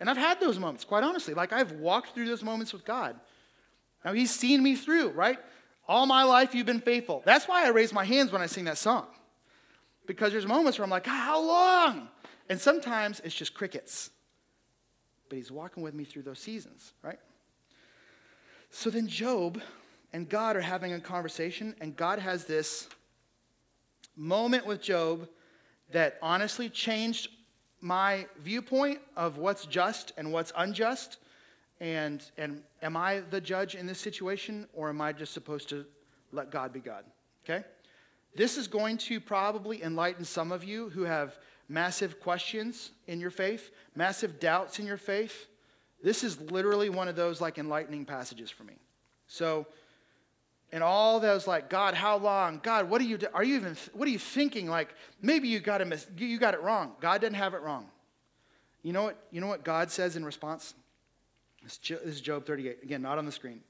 And 0.00 0.10
I've 0.10 0.16
had 0.16 0.40
those 0.40 0.58
moments, 0.58 0.84
quite 0.84 1.04
honestly. 1.04 1.34
Like 1.34 1.52
I've 1.52 1.72
walked 1.72 2.14
through 2.14 2.26
those 2.26 2.42
moments 2.42 2.72
with 2.72 2.84
God. 2.84 3.18
Now, 4.04 4.12
He's 4.12 4.30
seen 4.30 4.62
me 4.62 4.74
through, 4.74 5.10
right? 5.10 5.38
All 5.86 6.06
my 6.06 6.24
life, 6.24 6.54
you've 6.54 6.66
been 6.66 6.80
faithful. 6.80 7.22
That's 7.24 7.46
why 7.46 7.64
I 7.64 7.68
raise 7.68 7.92
my 7.92 8.04
hands 8.04 8.32
when 8.32 8.42
I 8.42 8.46
sing 8.46 8.64
that 8.64 8.78
song. 8.78 9.06
Because 10.06 10.32
there's 10.32 10.46
moments 10.46 10.78
where 10.78 10.84
I'm 10.84 10.90
like, 10.90 11.06
how 11.06 11.42
long? 11.42 12.08
And 12.48 12.60
sometimes 12.60 13.20
it's 13.24 13.34
just 13.34 13.54
crickets. 13.54 14.10
But 15.28 15.36
He's 15.36 15.50
walking 15.50 15.82
with 15.82 15.94
me 15.94 16.04
through 16.04 16.22
those 16.22 16.38
seasons, 16.38 16.92
right? 17.02 17.18
So 18.70 18.90
then 18.90 19.06
Job 19.06 19.62
and 20.12 20.28
God 20.28 20.56
are 20.56 20.60
having 20.60 20.92
a 20.92 21.00
conversation, 21.00 21.74
and 21.80 21.96
God 21.96 22.18
has 22.18 22.44
this 22.44 22.88
moment 24.16 24.66
with 24.66 24.80
Job 24.80 25.28
that 25.92 26.18
honestly 26.22 26.68
changed 26.68 27.28
my 27.80 28.26
viewpoint 28.38 29.00
of 29.16 29.38
what's 29.38 29.66
just 29.66 30.12
and 30.16 30.32
what's 30.32 30.52
unjust 30.56 31.18
and, 31.80 32.24
and 32.38 32.62
am 32.82 32.96
I 32.96 33.20
the 33.30 33.40
judge 33.40 33.74
in 33.74 33.86
this 33.86 33.98
situation, 33.98 34.66
or 34.74 34.88
am 34.88 35.00
I 35.00 35.12
just 35.12 35.34
supposed 35.34 35.68
to 35.70 35.84
let 36.32 36.50
God 36.50 36.72
be 36.72 36.80
God? 36.80 37.04
Okay? 37.44 37.64
This 38.34 38.56
is 38.56 38.66
going 38.68 38.98
to 38.98 39.20
probably 39.20 39.82
enlighten 39.82 40.24
some 40.24 40.52
of 40.52 40.64
you 40.64 40.88
who 40.90 41.02
have 41.02 41.36
massive 41.68 42.20
questions 42.20 42.90
in 43.06 43.20
your 43.20 43.30
faith, 43.30 43.70
massive 43.94 44.40
doubts 44.40 44.78
in 44.78 44.86
your 44.86 44.96
faith. 44.96 45.46
This 46.02 46.24
is 46.24 46.40
literally 46.40 46.90
one 46.90 47.08
of 47.08 47.16
those 47.16 47.40
like 47.40 47.58
enlightening 47.58 48.04
passages 48.04 48.50
for 48.50 48.64
me. 48.64 48.74
So, 49.26 49.66
and 50.74 50.82
all 50.82 51.20
those 51.20 51.46
like, 51.46 51.70
God, 51.70 51.94
how 51.94 52.16
long? 52.16 52.58
God, 52.60 52.90
what 52.90 53.00
are 53.00 53.04
you? 53.04 53.16
Are 53.32 53.44
you 53.44 53.54
even? 53.54 53.76
What 53.92 54.08
are 54.08 54.10
you 54.10 54.18
thinking? 54.18 54.68
Like, 54.68 54.92
maybe 55.22 55.46
you 55.46 55.60
got 55.60 55.80
it. 55.80 56.06
You 56.18 56.36
got 56.36 56.52
it 56.52 56.62
wrong. 56.62 56.94
God 57.00 57.20
didn't 57.20 57.36
have 57.36 57.54
it 57.54 57.62
wrong. 57.62 57.86
You 58.82 58.92
know 58.92 59.04
what? 59.04 59.16
You 59.30 59.40
know 59.40 59.46
what 59.46 59.62
God 59.62 59.92
says 59.92 60.16
in 60.16 60.24
response? 60.24 60.74
This 61.62 61.78
is 62.02 62.20
Job 62.20 62.44
38. 62.44 62.82
Again, 62.82 63.02
not 63.02 63.18
on 63.18 63.24
the 63.24 63.30
screen. 63.30 63.60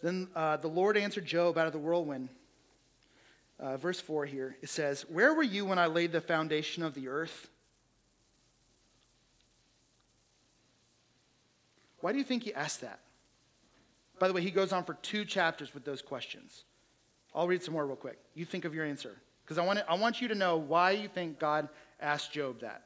Then 0.00 0.28
uh, 0.36 0.58
the 0.58 0.68
Lord 0.68 0.96
answered 0.96 1.26
Job 1.26 1.58
out 1.58 1.66
of 1.66 1.72
the 1.72 1.80
whirlwind. 1.80 2.28
Uh, 3.58 3.76
verse 3.76 4.00
4 4.00 4.24
here, 4.24 4.56
it 4.62 4.68
says, 4.68 5.02
Where 5.08 5.34
were 5.34 5.42
you 5.42 5.64
when 5.64 5.78
I 5.78 5.86
laid 5.86 6.12
the 6.12 6.20
foundation 6.20 6.84
of 6.84 6.94
the 6.94 7.08
earth? 7.08 7.48
Why 12.00 12.12
do 12.12 12.18
you 12.18 12.24
think 12.24 12.44
he 12.44 12.54
asked 12.54 12.80
that? 12.80 13.00
By 14.22 14.28
the 14.28 14.34
way, 14.34 14.42
he 14.42 14.52
goes 14.52 14.72
on 14.72 14.84
for 14.84 14.94
two 15.02 15.24
chapters 15.24 15.74
with 15.74 15.84
those 15.84 16.00
questions. 16.00 16.62
I'll 17.34 17.48
read 17.48 17.60
some 17.60 17.74
more 17.74 17.84
real 17.84 17.96
quick. 17.96 18.20
You 18.36 18.44
think 18.44 18.64
of 18.64 18.72
your 18.72 18.84
answer. 18.84 19.16
Because 19.42 19.58
I, 19.58 19.66
want 19.66 19.80
I 19.88 19.94
want 19.94 20.20
you 20.20 20.28
to 20.28 20.36
know 20.36 20.58
why 20.58 20.92
you 20.92 21.08
think 21.08 21.40
God 21.40 21.68
asked 22.00 22.30
Job 22.30 22.60
that. 22.60 22.84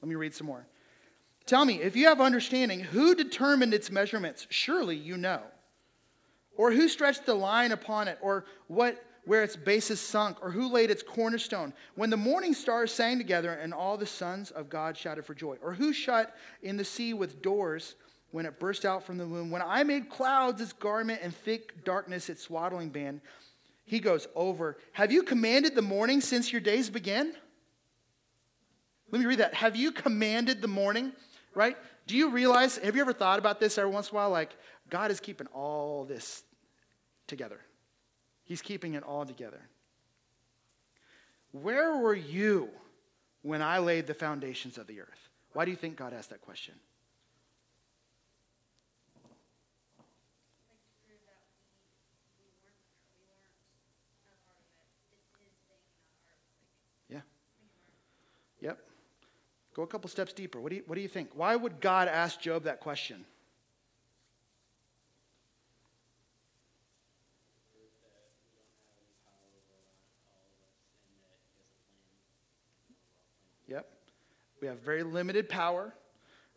Let 0.00 0.08
me 0.08 0.14
read 0.14 0.32
some 0.32 0.46
more. 0.46 0.64
Tell 1.44 1.64
me, 1.64 1.82
if 1.82 1.96
you 1.96 2.06
have 2.06 2.20
understanding, 2.20 2.78
who 2.78 3.16
determined 3.16 3.74
its 3.74 3.90
measurements? 3.90 4.46
Surely 4.48 4.94
you 4.94 5.16
know. 5.16 5.40
Or 6.56 6.70
who 6.70 6.88
stretched 6.88 7.26
the 7.26 7.34
line 7.34 7.72
upon 7.72 8.06
it? 8.06 8.18
Or 8.22 8.44
what 8.68 9.04
where 9.24 9.42
its 9.42 9.56
base 9.56 9.90
is 9.90 9.98
sunk, 9.98 10.36
or 10.40 10.52
who 10.52 10.70
laid 10.70 10.92
its 10.92 11.02
cornerstone? 11.02 11.72
When 11.96 12.10
the 12.10 12.16
morning 12.16 12.54
stars 12.54 12.92
sang 12.92 13.18
together 13.18 13.50
and 13.54 13.74
all 13.74 13.96
the 13.96 14.06
sons 14.06 14.52
of 14.52 14.68
God 14.68 14.96
shouted 14.96 15.26
for 15.26 15.34
joy? 15.34 15.56
Or 15.64 15.74
who 15.74 15.92
shut 15.92 16.32
in 16.62 16.76
the 16.76 16.84
sea 16.84 17.12
with 17.12 17.42
doors 17.42 17.96
when 18.30 18.46
it 18.46 18.58
burst 18.58 18.84
out 18.84 19.04
from 19.04 19.18
the 19.18 19.26
womb? 19.26 19.50
When 19.50 19.62
I 19.62 19.82
made 19.82 20.08
clouds 20.08 20.60
its 20.60 20.72
garment 20.72 21.20
and 21.22 21.34
thick 21.34 21.84
darkness 21.84 22.28
its 22.28 22.42
swaddling 22.42 22.90
band? 22.90 23.20
He 23.84 24.00
goes 24.00 24.26
over. 24.34 24.78
Have 24.92 25.12
you 25.12 25.22
commanded 25.22 25.74
the 25.74 25.82
morning 25.82 26.20
since 26.20 26.52
your 26.52 26.60
days 26.60 26.90
began? 26.90 27.32
Let 29.10 29.20
me 29.20 29.26
read 29.26 29.38
that. 29.38 29.54
Have 29.54 29.76
you 29.76 29.92
commanded 29.92 30.60
the 30.60 30.68
morning? 30.68 31.12
right? 31.56 31.76
Do 32.06 32.16
you 32.16 32.30
realize, 32.30 32.76
have 32.76 32.94
you 32.94 33.00
ever 33.00 33.14
thought 33.14 33.40
about 33.40 33.58
this 33.58 33.78
every 33.78 33.90
once 33.90 34.10
in 34.10 34.14
a 34.14 34.16
while? 34.16 34.30
Like, 34.30 34.54
God 34.90 35.10
is 35.10 35.18
keeping 35.18 35.48
all 35.48 36.04
this 36.04 36.44
together, 37.26 37.58
He's 38.44 38.62
keeping 38.62 38.94
it 38.94 39.02
all 39.02 39.24
together. 39.26 39.60
Where 41.50 41.96
were 41.96 42.14
you 42.14 42.68
when 43.42 43.62
I 43.62 43.78
laid 43.78 44.06
the 44.06 44.14
foundations 44.14 44.76
of 44.78 44.86
the 44.86 45.00
earth? 45.00 45.30
Why 45.54 45.64
do 45.64 45.70
you 45.70 45.76
think 45.76 45.96
God 45.96 46.12
asked 46.12 46.30
that 46.30 46.42
question? 46.42 46.74
Yeah. 57.08 57.20
Yep. 58.60 58.78
Go 59.76 59.82
a 59.82 59.86
couple 59.86 60.08
steps 60.08 60.32
deeper. 60.32 60.58
What 60.58 60.70
do 60.70 60.76
you, 60.76 60.82
what 60.86 60.94
do 60.94 61.02
you 61.02 61.08
think? 61.08 61.28
Why 61.34 61.54
would 61.54 61.82
God 61.82 62.08
ask 62.08 62.40
Job 62.40 62.64
that 62.64 62.80
question? 62.80 63.26
Yep. 73.68 73.86
We 74.62 74.68
have 74.68 74.78
very 74.78 75.02
limited 75.02 75.50
power, 75.50 75.92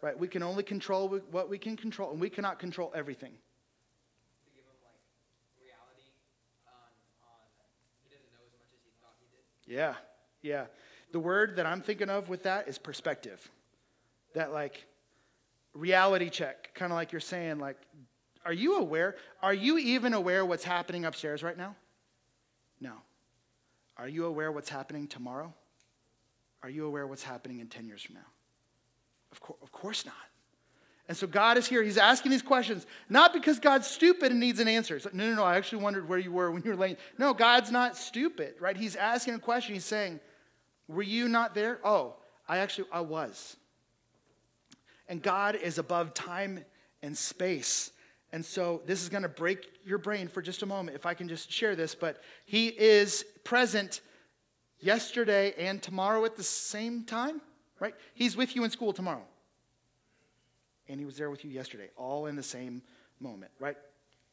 right? 0.02 0.18
We 0.18 0.30
can 0.30 0.42
only 0.42 0.64
control 0.64 1.10
what 1.30 1.50
we 1.50 1.58
can 1.58 1.76
control, 1.76 2.12
and 2.12 2.22
we 2.22 2.30
cannot 2.30 2.58
control 2.58 2.90
everything. 2.96 3.34
To 3.34 4.50
give 4.56 4.64
him 4.64 4.80
like 4.82 4.96
reality 5.62 6.08
on, 6.66 6.74
on 7.28 7.42
he 8.02 8.16
doesn't 8.16 8.32
know 8.32 8.46
as 8.48 8.54
much 8.58 8.72
as 8.74 8.80
he 8.86 8.92
thought 9.02 9.18
he 9.20 9.28
did. 9.28 9.76
Yeah, 9.76 9.96
yeah. 10.42 10.68
The 11.12 11.20
word 11.20 11.56
that 11.56 11.66
I'm 11.66 11.82
thinking 11.82 12.10
of 12.10 12.30
with 12.30 12.44
that 12.44 12.68
is 12.68 12.78
perspective. 12.78 13.50
That 14.36 14.54
like 14.54 14.86
reality 15.74 16.30
check, 16.30 16.72
kind 16.74 16.92
of 16.92 16.96
like 16.96 17.12
you're 17.12 17.22
saying, 17.22 17.60
like, 17.60 17.78
are 18.46 18.54
you 18.54 18.78
aware? 18.78 19.16
Are 19.42 19.54
you 19.54 19.78
even 19.78 20.14
aware 20.14 20.46
what's 20.46 20.64
happening 20.64 21.06
upstairs 21.06 21.44
right 21.44 21.58
now? 21.58 21.76
No. 22.80 22.94
Are 23.98 24.08
you 24.08 24.26
aware 24.26 24.52
what's 24.52 24.70
happening 24.70 25.08
tomorrow? 25.08 25.54
Are 26.64 26.70
you 26.70 26.86
aware 26.86 27.06
what's 27.06 27.24
happening 27.24 27.60
in 27.60 27.68
10 27.68 27.86
years 27.86 28.02
from 28.02 28.16
now? 28.16 28.28
Of, 29.32 29.42
co- 29.42 29.58
of 29.62 29.72
course 29.72 30.06
not. 30.06 30.16
And 31.08 31.18
so 31.18 31.26
God 31.26 31.58
is 31.58 31.68
here. 31.68 31.82
He's 31.82 31.98
asking 31.98 32.32
these 32.32 32.44
questions, 32.44 32.86
not 33.10 33.34
because 33.34 33.60
God's 33.60 33.88
stupid 33.88 34.32
and 34.32 34.40
needs 34.40 34.60
an 34.60 34.68
answer. 34.68 35.00
Like, 35.04 35.14
no, 35.14 35.28
no, 35.28 35.36
no, 35.36 35.44
I 35.44 35.58
actually 35.58 35.82
wondered 35.82 36.08
where 36.08 36.20
you 36.20 36.32
were 36.32 36.52
when 36.52 36.62
you 36.64 36.70
were 36.70 36.78
laying. 36.78 36.98
No, 37.18 37.34
God's 37.34 37.72
not 37.72 37.98
stupid, 37.98 38.56
right? 38.60 38.78
He's 38.78 38.96
asking 38.96 39.34
a 39.34 39.40
question. 39.40 39.74
He's 39.74 39.86
saying, 39.86 40.20
Were 40.90 41.04
you 41.04 41.30
not 41.30 41.54
there? 41.54 41.80
Oh, 41.84 42.16
I 42.48 42.58
actually, 42.58 42.88
I 42.92 43.02
was. 43.02 43.56
And 45.08 45.22
God 45.22 45.56
is 45.56 45.78
above 45.78 46.14
time 46.14 46.66
and 47.04 47.16
space. 47.16 47.92
And 48.34 48.44
so 48.44 48.82
this 48.86 49.04
is 49.04 49.10
going 49.10 49.24
to 49.24 49.30
break 49.30 49.68
your 49.86 50.00
brain 50.00 50.28
for 50.28 50.42
just 50.42 50.64
a 50.64 50.66
moment, 50.66 50.96
if 50.96 51.06
I 51.06 51.14
can 51.14 51.30
just 51.30 51.52
share 51.52 51.76
this. 51.76 51.94
But 51.94 52.22
He 52.46 52.68
is 52.68 53.24
present 53.44 54.02
yesterday 54.80 55.54
and 55.58 55.82
tomorrow 55.82 56.26
at 56.26 56.36
the 56.36 56.44
same 56.44 57.04
time, 57.04 57.40
right? 57.80 57.94
He's 58.16 58.36
with 58.36 58.56
you 58.56 58.64
in 58.64 58.72
school 58.72 58.92
tomorrow. 58.92 59.26
And 60.88 61.00
he 61.00 61.06
was 61.06 61.18
there 61.18 61.30
with 61.30 61.46
you 61.46 61.52
yesterday, 61.52 61.90
all 61.96 62.26
in 62.26 62.36
the 62.36 62.42
same 62.42 62.82
moment, 63.20 63.52
right? 63.60 63.78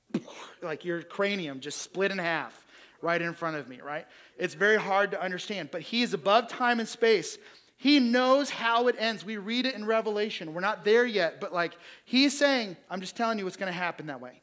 like 0.62 0.86
your 0.86 1.02
cranium 1.02 1.60
just 1.60 1.82
split 1.82 2.10
in 2.10 2.16
half 2.16 2.65
right 3.02 3.20
in 3.20 3.34
front 3.34 3.56
of 3.56 3.68
me, 3.68 3.80
right? 3.80 4.06
It's 4.38 4.54
very 4.54 4.76
hard 4.76 5.10
to 5.12 5.22
understand, 5.22 5.70
but 5.70 5.82
he 5.82 6.02
is 6.02 6.14
above 6.14 6.48
time 6.48 6.80
and 6.80 6.88
space. 6.88 7.38
He 7.76 8.00
knows 8.00 8.48
how 8.48 8.88
it 8.88 8.96
ends. 8.98 9.24
We 9.24 9.36
read 9.36 9.66
it 9.66 9.74
in 9.74 9.84
Revelation. 9.84 10.54
We're 10.54 10.60
not 10.60 10.84
there 10.84 11.04
yet, 11.04 11.40
but 11.40 11.52
like 11.52 11.76
he's 12.04 12.36
saying, 12.36 12.76
I'm 12.90 13.00
just 13.00 13.16
telling 13.16 13.38
you 13.38 13.44
what's 13.44 13.56
going 13.56 13.72
to 13.72 13.78
happen 13.78 14.06
that 14.06 14.20
way. 14.20 14.40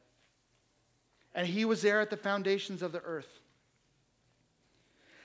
And 1.33 1.47
he 1.47 1.65
was 1.65 1.81
there 1.81 1.99
at 1.99 2.11
the 2.11 2.17
foundations 2.17 2.83
of 2.83 2.91
the 2.91 3.01
earth. 3.01 3.27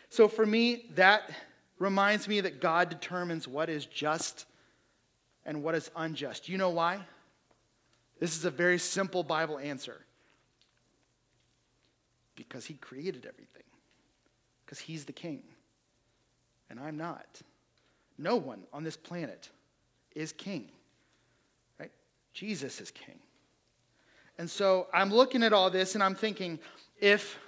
So 0.08 0.26
for 0.26 0.46
me, 0.46 0.86
that 0.94 1.30
reminds 1.78 2.26
me 2.26 2.40
that 2.40 2.60
God 2.60 2.88
determines 2.88 3.46
what 3.46 3.68
is 3.68 3.84
just 3.84 4.46
and 5.44 5.62
what 5.62 5.74
is 5.74 5.90
unjust. 5.94 6.48
You 6.48 6.56
know 6.56 6.70
why? 6.70 7.00
This 8.20 8.36
is 8.36 8.44
a 8.44 8.50
very 8.50 8.78
simple 8.78 9.22
Bible 9.22 9.58
answer. 9.58 10.04
Because 12.38 12.64
he 12.64 12.74
created 12.74 13.26
everything. 13.26 13.64
Because 14.64 14.78
he's 14.78 15.04
the 15.04 15.12
king. 15.12 15.42
And 16.70 16.78
I'm 16.78 16.96
not. 16.96 17.42
No 18.16 18.36
one 18.36 18.60
on 18.72 18.84
this 18.84 18.96
planet 18.96 19.50
is 20.14 20.32
king. 20.32 20.68
Right? 21.80 21.90
Jesus 22.32 22.80
is 22.80 22.92
king. 22.92 23.18
And 24.38 24.48
so 24.48 24.86
I'm 24.94 25.12
looking 25.12 25.42
at 25.42 25.52
all 25.52 25.68
this 25.68 25.96
and 25.96 26.04
I'm 26.04 26.14
thinking 26.14 26.60
if 27.00 27.38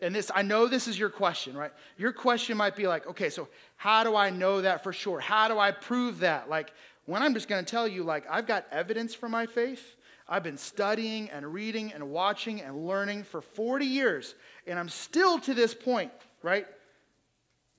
and 0.00 0.14
this 0.14 0.30
i 0.34 0.42
know 0.42 0.66
this 0.68 0.86
is 0.86 0.98
your 0.98 1.10
question 1.10 1.56
right 1.56 1.72
your 1.96 2.12
question 2.12 2.56
might 2.56 2.76
be 2.76 2.86
like 2.86 3.06
okay 3.06 3.28
so 3.28 3.48
how 3.76 4.04
do 4.04 4.14
i 4.14 4.30
know 4.30 4.60
that 4.60 4.84
for 4.84 4.92
sure 4.92 5.18
how 5.18 5.48
do 5.48 5.58
i 5.58 5.72
prove 5.72 6.20
that 6.20 6.48
like 6.48 6.72
when 7.06 7.20
i'm 7.20 7.34
just 7.34 7.48
to 7.64 7.70
tell 7.70 7.88
you 7.88 8.04
like 8.04 8.24
i've 8.30 8.46
got 8.46 8.64
evidence 8.70 9.14
for 9.14 9.28
my 9.28 9.44
faith 9.44 9.96
i've 10.28 10.42
been 10.42 10.56
studying 10.56 11.30
and 11.30 11.52
reading 11.52 11.92
and 11.92 12.10
watching 12.10 12.60
and 12.60 12.86
learning 12.86 13.22
for 13.22 13.40
40 13.40 13.86
years 13.86 14.34
and 14.66 14.78
i'm 14.78 14.88
still 14.88 15.38
to 15.40 15.54
this 15.54 15.74
point 15.74 16.10
right 16.42 16.66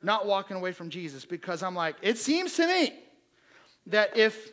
not 0.01 0.25
walking 0.25 0.57
away 0.57 0.71
from 0.71 0.89
jesus 0.89 1.25
because 1.25 1.63
i'm 1.63 1.75
like 1.75 1.95
it 2.01 2.17
seems 2.17 2.53
to 2.55 2.67
me 2.67 2.93
that 3.88 4.17
if 4.17 4.51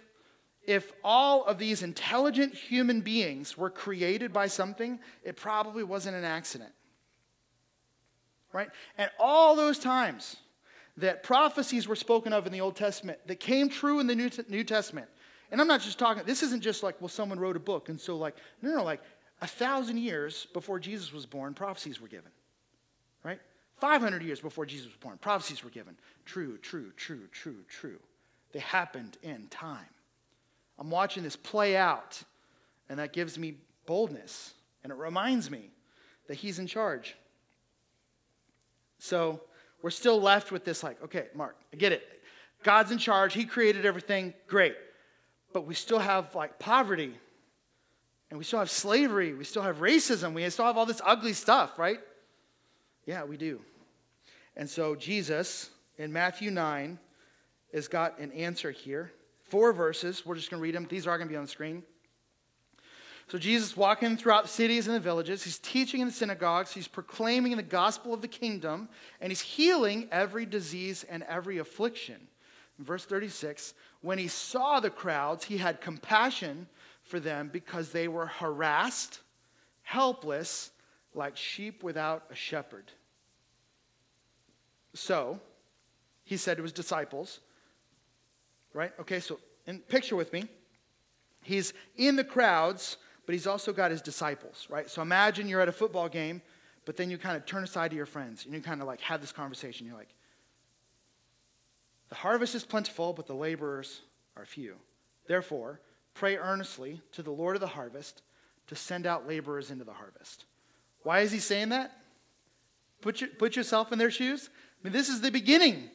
if 0.67 0.93
all 1.05 1.45
of 1.45 1.59
these 1.59 1.83
intelligent 1.83 2.53
human 2.53 3.01
beings 3.01 3.57
were 3.57 3.71
created 3.71 4.33
by 4.33 4.47
something 4.47 4.99
it 5.23 5.37
probably 5.37 5.85
wasn't 5.85 6.15
an 6.15 6.25
accident 6.25 6.73
right? 8.57 8.71
And 8.97 9.11
all 9.19 9.55
those 9.55 9.79
times 9.79 10.37
that 10.97 11.23
prophecies 11.23 11.87
were 11.87 11.95
spoken 11.95 12.33
of 12.33 12.47
in 12.47 12.53
the 12.53 12.63
Old 12.63 12.75
Testament 12.75 13.19
that 13.27 13.39
came 13.39 13.69
true 13.69 14.01
in 14.01 14.07
the 14.07 14.15
New, 14.15 14.31
New 14.49 14.65
Testament. 14.65 15.09
And 15.51 15.61
I'm 15.61 15.69
not 15.69 15.81
just 15.81 15.99
talking, 15.99 16.23
this 16.27 16.43
isn't 16.43 16.63
just 16.63 16.83
like, 16.83 17.01
well, 17.01 17.09
someone 17.09 17.39
wrote 17.39 17.57
a 17.57 17.61
book. 17.61 17.89
And 17.89 18.01
so, 18.01 18.17
like, 18.17 18.37
no, 18.63 18.75
no, 18.75 18.85
like 18.85 19.01
a 19.41 19.47
thousand 19.47 19.99
years 19.99 20.47
before 20.53 20.79
Jesus 20.79 21.13
was 21.13 21.27
born, 21.27 21.55
prophecies 21.55 22.01
were 22.01 22.09
given, 22.09 22.31
right? 23.23 23.41
500 23.79 24.23
years 24.23 24.41
before 24.41 24.67
Jesus 24.67 24.87
was 24.87 24.97
born, 24.97 25.19
prophecies 25.19 25.63
were 25.63 25.71
given. 25.71 25.97
True, 26.25 26.59
true, 26.59 26.93
true, 26.97 27.29
true, 27.31 27.65
true. 27.69 27.99
They 28.53 28.61
happened 28.61 29.19
in 29.23 29.47
time. 29.49 29.87
I'm 30.79 30.91
watching 30.91 31.23
this 31.23 31.37
play 31.37 31.77
out, 31.77 32.23
and 32.89 32.99
that 32.99 33.13
gives 33.13 33.39
me 33.39 33.55
boldness, 33.87 34.55
and 34.83 34.93
it 34.93 34.97
reminds 34.97 35.51
me 35.51 35.71
that 36.27 36.35
He's 36.35 36.59
in 36.59 36.67
charge. 36.67 37.17
So 38.99 39.41
we're 39.83 39.91
still 39.91 40.21
left 40.21 40.51
with 40.51 40.65
this 40.65 40.83
like, 40.83 41.03
okay, 41.05 41.27
Mark, 41.35 41.57
I 41.73 41.77
get 41.77 41.93
it. 41.93 42.03
God's 42.63 42.91
in 42.91 42.99
charge. 42.99 43.35
He 43.35 43.45
created 43.45 43.87
everything. 43.87 44.35
Great. 44.49 44.75
But 45.57 45.67
we 45.67 45.73
still 45.73 46.01
have 46.01 46.35
like 46.35 46.59
poverty. 46.59 47.15
And 48.29 48.37
we 48.37 48.45
still 48.45 48.59
have 48.59 48.69
slavery. 48.69 49.33
We 49.33 49.45
still 49.45 49.63
have 49.63 49.79
racism. 49.79 50.35
We 50.35 50.47
still 50.51 50.67
have 50.67 50.77
all 50.77 50.85
this 50.85 51.01
ugly 51.03 51.33
stuff, 51.33 51.79
right? 51.79 51.99
Yeah, 53.07 53.25
we 53.25 53.39
do. 53.39 53.63
And 54.55 54.69
so 54.69 54.95
Jesus 54.95 55.71
in 55.97 56.13
Matthew 56.13 56.51
9 56.51 56.99
has 57.73 57.89
got 57.89 58.19
an 58.19 58.33
answer 58.33 58.71
here. 58.71 59.13
Four 59.49 59.73
verses. 59.73 60.27
We're 60.27 60.35
just 60.35 60.51
going 60.51 60.61
to 60.61 60.63
read 60.63 60.75
them. 60.75 60.87
These 60.91 61.07
are 61.07 61.17
going 61.17 61.29
to 61.29 61.33
be 61.33 61.39
on 61.39 61.45
the 61.45 61.51
screen. 61.51 61.83
So 63.29 63.39
Jesus 63.39 63.79
walking 63.79 64.19
throughout 64.19 64.43
the 64.43 64.51
cities 64.51 64.89
and 64.89 64.95
the 64.95 65.01
villages, 65.01 65.43
he's 65.43 65.59
teaching 65.59 66.03
in 66.03 66.09
the 66.09 66.13
synagogues, 66.13 66.73
he's 66.73 66.87
proclaiming 66.87 67.57
the 67.57 67.63
gospel 67.63 68.13
of 68.13 68.21
the 68.21 68.29
kingdom, 68.29 68.91
and 69.23 69.31
he's 69.31 69.41
healing 69.41 70.07
every 70.13 70.45
disease 70.45 71.03
and 71.09 71.23
every 71.23 71.57
affliction. 71.57 72.29
Verse 72.79 73.05
36, 73.05 73.75
when 74.03 74.19
he 74.19 74.29
saw 74.29 74.81
the 74.81 74.91
crowds, 74.91 75.45
he 75.45 75.57
had 75.57 75.81
compassion 75.81 76.69
for 77.03 77.19
them 77.19 77.49
because 77.53 77.91
they 77.91 78.09
were 78.09 78.27
harassed, 78.27 79.21
helpless, 79.83 80.71
like 81.15 81.37
sheep 81.37 81.83
without 81.83 82.25
a 82.31 82.35
shepherd. 82.35 82.93
So, 84.93 85.41
he 86.25 86.37
said 86.37 86.59
to 86.59 86.63
his 86.63 86.73
disciples, 86.73 87.41
right? 88.75 88.93
Okay, 89.01 89.21
so 89.21 89.39
in, 89.67 89.79
picture 89.81 90.17
with 90.17 90.33
me. 90.33 90.45
He's 91.43 91.73
in 91.97 92.17
the 92.17 92.25
crowds 92.25 92.99
but 93.27 93.35
he's 93.35 93.47
also 93.47 93.73
got 93.73 93.91
his 93.91 94.01
disciples, 94.01 94.67
right? 94.71 94.89
So 94.89 95.03
imagine 95.03 95.49
you're 95.49 95.61
at 95.61 95.69
a 95.69 95.73
football 95.73 96.09
game, 96.09 96.41
but 96.85 96.97
then 96.97 97.11
you 97.11 97.19
kind 97.19 97.37
of 97.37 97.45
turn 97.45 97.65
aside 97.65 97.91
to 97.91 97.97
your 97.97 98.07
friends 98.07 98.45
and 98.45 98.55
you 98.55 98.61
kind 98.61 98.81
of 98.81 98.87
like 98.87 99.01
have 99.01 99.21
this 99.21 99.33
conversation. 99.33 99.87
You're 99.87 99.97
like, 99.97 100.15
harvest 102.27 102.57
is 102.57 102.65
plentiful, 102.65 103.13
but 103.13 103.29
the 103.29 103.35
laborers 103.35 104.01
are 104.37 104.45
few. 104.45 104.75
Therefore, 105.29 105.81
pray 106.13 106.37
earnestly 106.37 107.01
to 107.13 107.23
the 107.23 107.31
Lord 107.31 107.55
of 107.55 107.61
the 107.61 107.69
harvest 107.69 108.23
to 108.67 108.75
send 108.75 109.07
out 109.07 109.29
laborers 109.29 109.71
into 109.71 109.85
the 109.85 109.93
harvest. 109.93 110.45
Why 111.05 111.21
is 111.21 111.31
he 111.31 111.39
saying 111.39 111.69
that? 111.69 111.93
Put, 113.01 113.21
your, 113.21 113.31
put 113.31 113.55
yourself 113.55 113.93
in 113.93 114.01
their 114.01 114.11
shoes. 114.11 114.51
I 114.53 114.79
mean, 114.83 114.93
this 114.93 115.09
is 115.09 115.21
the 115.21 115.31
beginning. 115.31 115.89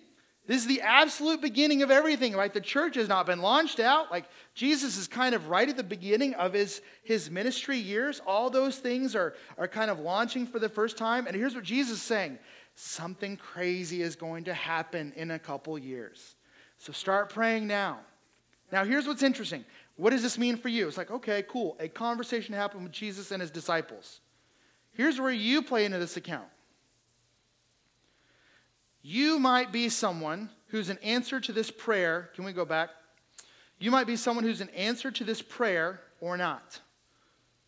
This 0.47 0.61
is 0.61 0.67
the 0.67 0.79
absolute 0.79 1.41
beginning 1.41 1.83
of 1.83 1.91
everything, 1.91 2.33
right? 2.33 2.53
The 2.53 2.61
church 2.61 2.95
has 2.95 3.09
not 3.09 3.25
been 3.25 3.41
launched 3.41 3.81
out. 3.81 4.09
Like 4.09 4.23
Jesus 4.55 4.95
is 4.95 5.09
kind 5.09 5.35
of 5.35 5.49
right 5.49 5.67
at 5.67 5.75
the 5.75 5.83
beginning 5.83 6.33
of 6.35 6.53
his, 6.53 6.81
his 7.03 7.29
ministry 7.29 7.77
years. 7.77 8.21
All 8.25 8.49
those 8.49 8.77
things 8.77 9.17
are, 9.17 9.35
are 9.57 9.67
kind 9.67 9.91
of 9.91 9.99
launching 9.99 10.47
for 10.47 10.59
the 10.59 10.69
first 10.69 10.97
time. 10.97 11.27
And 11.27 11.35
here's 11.35 11.55
what 11.55 11.65
Jesus 11.65 11.97
is 11.97 12.03
saying 12.03 12.39
something 12.81 13.37
crazy 13.37 14.01
is 14.01 14.15
going 14.15 14.43
to 14.45 14.53
happen 14.53 15.13
in 15.15 15.31
a 15.31 15.39
couple 15.39 15.77
years. 15.77 16.35
So 16.79 16.91
start 16.91 17.29
praying 17.29 17.67
now. 17.67 17.99
Now, 18.71 18.83
here's 18.85 19.05
what's 19.05 19.21
interesting. 19.21 19.63
What 19.97 20.09
does 20.09 20.23
this 20.23 20.37
mean 20.37 20.57
for 20.57 20.69
you? 20.69 20.87
It's 20.87 20.97
like, 20.97 21.11
okay, 21.11 21.43
cool. 21.47 21.77
A 21.79 21.87
conversation 21.87 22.55
happened 22.55 22.81
with 22.83 22.91
Jesus 22.91 23.31
and 23.31 23.39
his 23.39 23.51
disciples. 23.51 24.21
Here's 24.93 25.19
where 25.19 25.31
you 25.31 25.61
play 25.61 25.85
into 25.85 25.99
this 25.99 26.17
account. 26.17 26.47
You 29.03 29.37
might 29.37 29.71
be 29.71 29.87
someone 29.89 30.49
who's 30.67 30.89
an 30.89 30.97
answer 31.03 31.39
to 31.39 31.51
this 31.51 31.69
prayer. 31.69 32.31
Can 32.33 32.45
we 32.45 32.51
go 32.53 32.65
back? 32.65 32.89
You 33.77 33.91
might 33.91 34.07
be 34.07 34.15
someone 34.15 34.43
who's 34.43 34.61
an 34.61 34.69
answer 34.69 35.11
to 35.11 35.23
this 35.23 35.41
prayer 35.41 36.01
or 36.19 36.35
not. 36.35 36.79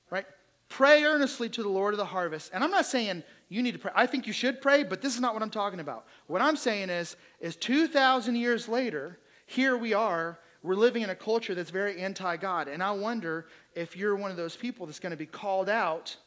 Right? 0.09 0.25
Pray 0.69 1.03
earnestly 1.03 1.49
to 1.49 1.61
the 1.61 1.69
Lord 1.69 1.93
of 1.93 1.99
the 1.99 2.05
harvest. 2.05 2.49
And 2.51 2.63
I'm 2.63 2.71
not 2.71 2.87
saying 2.87 3.23
you 3.53 3.61
need 3.61 3.73
to 3.73 3.79
pray. 3.79 3.91
I 3.93 4.07
think 4.07 4.25
you 4.25 4.33
should 4.33 4.61
pray, 4.61 4.83
but 4.83 4.99
this 4.99 5.13
is 5.13 5.21
not 5.21 5.35
what 5.35 5.43
I'm 5.43 5.51
talking 5.51 5.79
about. 5.79 6.07
What 6.25 6.41
I'm 6.41 6.55
saying 6.55 6.89
is, 6.89 7.15
is 7.39 7.55
2,000 7.55 8.35
years 8.35 8.67
later, 8.67 9.19
here 9.45 9.77
we 9.77 9.93
are. 9.93 10.39
We're 10.63 10.73
living 10.73 11.03
in 11.03 11.11
a 11.11 11.15
culture 11.15 11.53
that's 11.53 11.69
very 11.69 12.01
anti 12.01 12.35
God. 12.37 12.67
And 12.67 12.81
I 12.81 12.91
wonder 12.91 13.45
if 13.75 13.95
you're 13.95 14.15
one 14.15 14.31
of 14.31 14.37
those 14.37 14.55
people 14.55 14.87
that's 14.87 14.99
going 14.99 15.11
to 15.11 15.17
be 15.17 15.27
called 15.27 15.69
out 15.69 16.17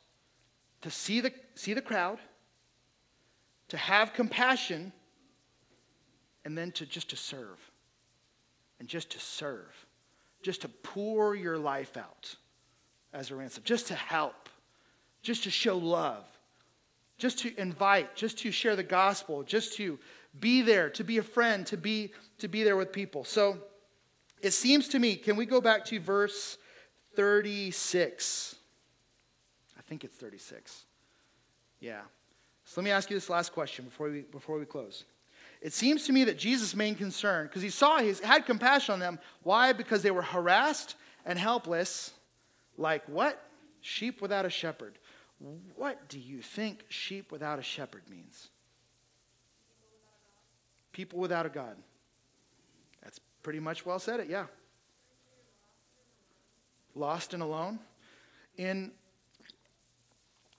to 0.82 0.90
see 0.90 1.20
the, 1.20 1.32
see 1.56 1.74
the 1.74 1.82
crowd, 1.82 2.20
to 3.68 3.76
have 3.76 4.12
compassion, 4.12 4.92
and 6.44 6.56
then 6.56 6.70
to 6.72 6.86
just 6.86 7.10
to 7.10 7.16
serve. 7.16 7.58
And 8.78 8.86
just 8.86 9.10
to 9.10 9.18
serve. 9.18 9.74
Just 10.42 10.60
to 10.62 10.68
pour 10.68 11.34
your 11.34 11.58
life 11.58 11.96
out 11.96 12.36
as 13.12 13.32
a 13.32 13.34
ransom. 13.34 13.64
Just 13.66 13.88
to 13.88 13.94
help. 13.94 14.48
Just 15.22 15.42
to 15.42 15.50
show 15.50 15.76
love. 15.76 16.24
Just 17.18 17.38
to 17.40 17.60
invite. 17.60 18.14
Just 18.14 18.38
to 18.40 18.50
share 18.50 18.76
the 18.76 18.82
gospel. 18.82 19.42
Just 19.42 19.74
to 19.74 19.98
be 20.40 20.62
there, 20.62 20.90
to 20.90 21.04
be 21.04 21.18
a 21.18 21.22
friend, 21.22 21.66
to 21.66 21.76
be, 21.76 22.12
to 22.38 22.48
be 22.48 22.62
there 22.62 22.76
with 22.76 22.92
people. 22.92 23.24
So 23.24 23.58
it 24.42 24.52
seems 24.52 24.88
to 24.88 24.98
me, 24.98 25.16
can 25.16 25.36
we 25.36 25.46
go 25.46 25.60
back 25.60 25.84
to 25.86 26.00
verse 26.00 26.58
36? 27.14 28.56
I 29.78 29.82
think 29.82 30.04
it's 30.04 30.16
36. 30.16 30.84
Yeah. 31.80 32.00
So 32.64 32.80
let 32.80 32.84
me 32.84 32.90
ask 32.90 33.08
you 33.10 33.16
this 33.16 33.30
last 33.30 33.52
question 33.52 33.84
before 33.84 34.10
we, 34.10 34.20
before 34.22 34.58
we 34.58 34.64
close. 34.66 35.04
It 35.62 35.72
seems 35.72 36.04
to 36.06 36.12
me 36.12 36.24
that 36.24 36.36
Jesus' 36.36 36.76
main 36.76 36.94
concern, 36.94 37.46
because 37.46 37.62
he 37.62 37.70
saw, 37.70 37.98
he 37.98 38.12
had 38.22 38.44
compassion 38.44 38.92
on 38.94 39.00
them. 39.00 39.18
Why? 39.42 39.72
Because 39.72 40.02
they 40.02 40.10
were 40.10 40.22
harassed 40.22 40.96
and 41.24 41.38
helpless, 41.38 42.12
like 42.76 43.08
what? 43.08 43.42
Sheep 43.80 44.20
without 44.20 44.44
a 44.44 44.50
shepherd. 44.50 44.98
What 45.74 46.08
do 46.08 46.18
you 46.18 46.40
think 46.40 46.84
sheep 46.88 47.30
without 47.30 47.58
a 47.58 47.62
shepherd 47.62 48.02
means? 48.08 48.48
People 50.92 51.18
without 51.18 51.44
a 51.44 51.50
God. 51.50 51.76
That's 53.02 53.20
pretty 53.42 53.60
much 53.60 53.84
well 53.84 53.98
said 53.98 54.20
it, 54.20 54.28
yeah. 54.28 54.46
Lost 56.94 57.34
and 57.34 57.42
alone. 57.42 57.78
In 58.56 58.92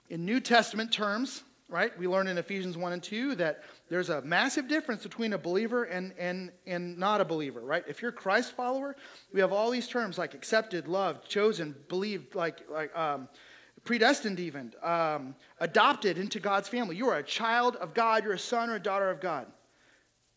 in 0.10 0.24
New 0.24 0.40
Testament 0.40 0.92
terms, 0.92 1.44
right, 1.70 1.98
we 2.00 2.08
learn 2.08 2.28
in 2.28 2.38
Ephesians 2.38 2.78
1 2.78 2.94
and 2.94 3.04
2 3.04 3.36
that 3.36 3.64
there's 3.90 4.10
a 4.10 4.22
massive 4.22 4.68
difference 4.68 5.04
between 5.04 5.34
a 5.34 5.38
believer 5.38 5.84
and, 5.84 6.14
and, 6.18 6.52
and 6.66 6.98
not 6.98 7.20
a 7.20 7.26
believer, 7.26 7.60
right? 7.60 7.84
If 7.88 8.02
you're 8.02 8.12
a 8.12 8.14
Christ 8.14 8.54
follower, 8.54 8.96
we 9.34 9.42
have 9.42 9.52
all 9.52 9.70
these 9.70 9.88
terms 9.88 10.18
like 10.18 10.34
accepted, 10.34 10.88
loved, 10.88 11.28
chosen, 11.28 11.76
believed, 11.90 12.36
like, 12.36 12.62
like 12.70 12.96
um, 12.98 13.28
predestined, 13.88 14.40
even, 14.40 14.74
um, 14.84 15.34
adopted 15.60 16.18
into 16.18 16.40
God's 16.40 16.68
family. 16.68 16.96
You 16.96 17.08
are 17.08 17.18
a 17.18 17.24
child 17.24 17.78
of 17.78 17.94
God, 17.94 18.24
you're 18.24 18.34
a 18.34 18.40
son 18.40 18.70
or 18.70 18.76
a 18.76 18.80
daughter 18.80 19.10
of 19.10 19.20
God. 19.20 19.48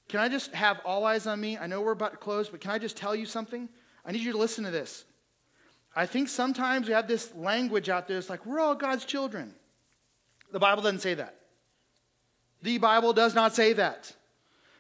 Can 0.09 0.21
I 0.21 0.29
just 0.29 0.55
have 0.55 0.81
all 0.85 1.05
eyes 1.05 1.27
on 1.27 1.41
me? 1.41 1.59
I 1.59 1.67
know 1.67 1.83
we're 1.83 1.93
about 1.93 2.13
to 2.13 2.17
close, 2.17 2.49
but 2.49 2.61
can 2.61 2.71
I 2.71 2.79
just 2.79 2.97
tell 2.97 3.15
you 3.15 3.27
something? 3.27 3.69
I 4.07 4.13
need 4.13 4.23
you 4.23 4.33
to 4.33 4.39
listen 4.39 4.65
to 4.65 4.71
this. 4.71 5.05
I 5.95 6.07
think 6.07 6.29
sometimes 6.29 6.87
we 6.87 6.95
have 6.95 7.09
this 7.09 7.35
language 7.35 7.89
out 7.89 8.09
there, 8.09 8.17
it's 8.17 8.31
like, 8.31 8.47
we're 8.47 8.61
all 8.61 8.75
God's 8.75 9.05
children. 9.05 9.55
The 10.53 10.61
Bible 10.61 10.83
doesn't 10.83 11.01
say 11.01 11.15
that. 11.15 11.35
The 12.63 12.79
Bible 12.79 13.13
does 13.13 13.35
not 13.35 13.55
say 13.55 13.73
that. 13.75 14.15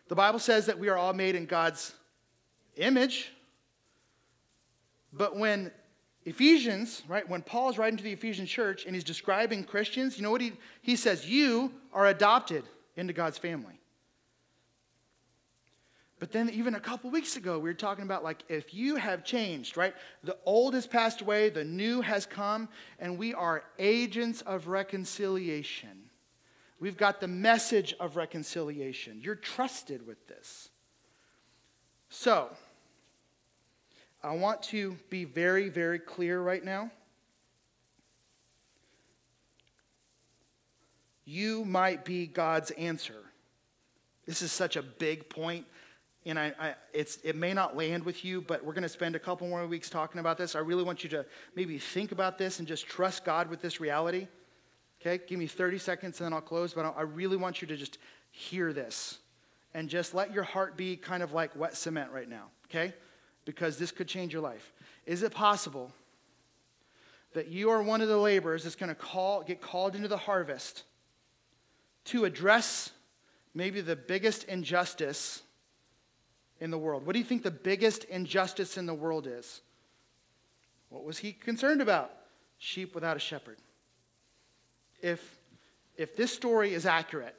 The 0.08 0.14
Bible 0.14 0.38
says 0.38 0.66
that 0.66 0.78
we 0.78 0.88
are 0.88 0.96
all 0.96 1.12
made 1.12 1.34
in 1.34 1.46
God's 1.46 1.92
image. 2.76 3.32
But 5.12 5.36
when 5.36 5.72
Ephesians, 6.30 7.02
right, 7.08 7.28
when 7.28 7.42
Paul 7.42 7.70
is 7.70 7.76
writing 7.76 7.96
to 7.96 8.04
the 8.04 8.12
Ephesian 8.12 8.46
church 8.46 8.86
and 8.86 8.94
he's 8.94 9.02
describing 9.02 9.64
Christians, 9.64 10.16
you 10.16 10.22
know 10.22 10.30
what 10.30 10.40
he, 10.40 10.52
he 10.80 10.94
says? 10.94 11.28
You 11.28 11.72
are 11.92 12.06
adopted 12.06 12.62
into 12.96 13.12
God's 13.12 13.36
family. 13.36 13.80
But 16.20 16.30
then, 16.30 16.48
even 16.50 16.76
a 16.76 16.80
couple 16.80 17.10
weeks 17.10 17.36
ago, 17.36 17.58
we 17.58 17.68
were 17.68 17.74
talking 17.74 18.04
about 18.04 18.22
like 18.22 18.44
if 18.48 18.72
you 18.72 18.94
have 18.94 19.24
changed, 19.24 19.76
right? 19.76 19.92
The 20.22 20.36
old 20.44 20.74
has 20.74 20.86
passed 20.86 21.20
away, 21.20 21.50
the 21.50 21.64
new 21.64 22.00
has 22.00 22.26
come, 22.26 22.68
and 23.00 23.18
we 23.18 23.34
are 23.34 23.64
agents 23.80 24.40
of 24.42 24.68
reconciliation. 24.68 26.10
We've 26.78 26.96
got 26.96 27.20
the 27.20 27.28
message 27.28 27.92
of 27.98 28.16
reconciliation. 28.16 29.20
You're 29.20 29.34
trusted 29.34 30.06
with 30.06 30.28
this. 30.28 30.68
So, 32.08 32.50
I 34.22 34.34
want 34.34 34.62
to 34.64 34.96
be 35.08 35.24
very, 35.24 35.68
very 35.68 35.98
clear 35.98 36.40
right 36.40 36.64
now. 36.64 36.90
You 41.24 41.64
might 41.64 42.04
be 42.04 42.26
God's 42.26 42.70
answer. 42.72 43.22
This 44.26 44.42
is 44.42 44.52
such 44.52 44.76
a 44.76 44.82
big 44.82 45.28
point 45.28 45.66
and 46.26 46.38
I, 46.38 46.52
I, 46.60 46.74
it 46.92 47.34
may 47.34 47.54
not 47.54 47.76
land 47.76 48.04
with 48.04 48.24
you, 48.24 48.42
but 48.42 48.62
we're 48.62 48.74
going 48.74 48.82
to 48.82 48.90
spend 48.90 49.16
a 49.16 49.18
couple 49.18 49.48
more 49.48 49.66
weeks 49.66 49.88
talking 49.88 50.18
about 50.20 50.36
this. 50.36 50.54
I 50.54 50.58
really 50.58 50.82
want 50.82 51.02
you 51.02 51.08
to 51.10 51.24
maybe 51.56 51.78
think 51.78 52.12
about 52.12 52.36
this 52.36 52.58
and 52.58 52.68
just 52.68 52.86
trust 52.86 53.24
God 53.24 53.48
with 53.48 53.62
this 53.62 53.80
reality. 53.80 54.28
Okay, 55.00 55.22
give 55.26 55.38
me 55.38 55.46
30 55.46 55.78
seconds 55.78 56.20
and 56.20 56.26
then 56.26 56.34
I'll 56.34 56.42
close, 56.42 56.74
but 56.74 56.94
I 56.94 57.02
really 57.02 57.38
want 57.38 57.62
you 57.62 57.68
to 57.68 57.76
just 57.76 57.96
hear 58.30 58.74
this 58.74 59.18
and 59.72 59.88
just 59.88 60.14
let 60.14 60.32
your 60.32 60.44
heart 60.44 60.76
be 60.76 60.94
kind 60.94 61.22
of 61.22 61.32
like 61.32 61.56
wet 61.56 61.74
cement 61.74 62.10
right 62.12 62.28
now, 62.28 62.48
okay? 62.66 62.92
Because 63.44 63.78
this 63.78 63.90
could 63.90 64.08
change 64.08 64.32
your 64.32 64.42
life. 64.42 64.72
Is 65.06 65.22
it 65.22 65.32
possible 65.32 65.92
that 67.32 67.48
you 67.48 67.70
are 67.70 67.82
one 67.82 68.00
of 68.00 68.08
the 68.08 68.18
laborers 68.18 68.64
that's 68.64 68.76
going 68.76 68.88
to 68.88 68.94
call, 68.94 69.42
get 69.42 69.60
called 69.60 69.94
into 69.94 70.08
the 70.08 70.16
harvest 70.16 70.82
to 72.06 72.24
address 72.24 72.90
maybe 73.54 73.80
the 73.80 73.96
biggest 73.96 74.44
injustice? 74.44 75.42
in 76.60 76.70
the 76.70 76.78
world? 76.78 77.06
What 77.06 77.14
do 77.14 77.18
you 77.18 77.24
think 77.24 77.42
the 77.42 77.50
biggest 77.50 78.04
injustice 78.04 78.76
in 78.76 78.86
the 78.86 78.94
world 78.94 79.26
is? 79.26 79.62
What 80.90 81.04
was 81.04 81.18
he 81.18 81.32
concerned 81.32 81.80
about? 81.80 82.12
Sheep 82.58 82.94
without 82.94 83.16
a 83.16 83.20
shepherd. 83.20 83.56
If, 85.02 85.38
if 85.96 86.16
this 86.16 86.32
story 86.32 86.74
is 86.74 86.84
accurate, 86.84 87.34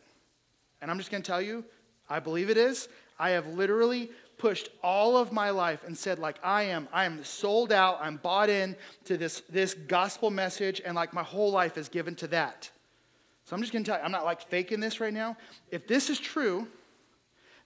and 0.82 0.90
I'm 0.90 0.98
just 0.98 1.12
going 1.12 1.22
to 1.22 1.28
tell 1.28 1.42
you, 1.42 1.64
I 2.10 2.20
believe 2.20 2.50
it 2.50 2.58
is, 2.58 2.90
I 3.20 3.32
have 3.32 3.46
literally 3.48 4.10
pushed 4.42 4.70
all 4.82 5.16
of 5.16 5.32
my 5.32 5.52
life 5.52 5.84
and 5.86 5.96
said 5.96 6.18
like 6.18 6.38
i 6.44 6.64
am 6.64 6.88
i 6.92 7.06
am 7.06 7.24
sold 7.24 7.72
out 7.72 8.00
i'm 8.02 8.18
bought 8.18 8.50
in 8.50 8.76
to 9.06 9.16
this 9.18 9.44
this 9.50 9.74
gospel 9.74 10.32
message 10.32 10.82
and 10.84 10.96
like 10.96 11.14
my 11.14 11.24
whole 11.24 11.52
life 11.52 11.78
is 11.78 11.88
given 11.88 12.16
to 12.16 12.28
that 12.28 12.70
so 13.46 13.56
i'm 13.56 13.62
just 13.62 13.72
going 13.72 13.84
to 13.84 13.92
tell 13.92 14.00
you 14.00 14.04
i'm 14.04 14.12
not 14.12 14.26
like 14.26 14.42
faking 14.42 14.80
this 14.80 15.00
right 15.00 15.14
now 15.14 15.38
if 15.70 15.88
this 15.88 16.10
is 16.10 16.20
true 16.20 16.68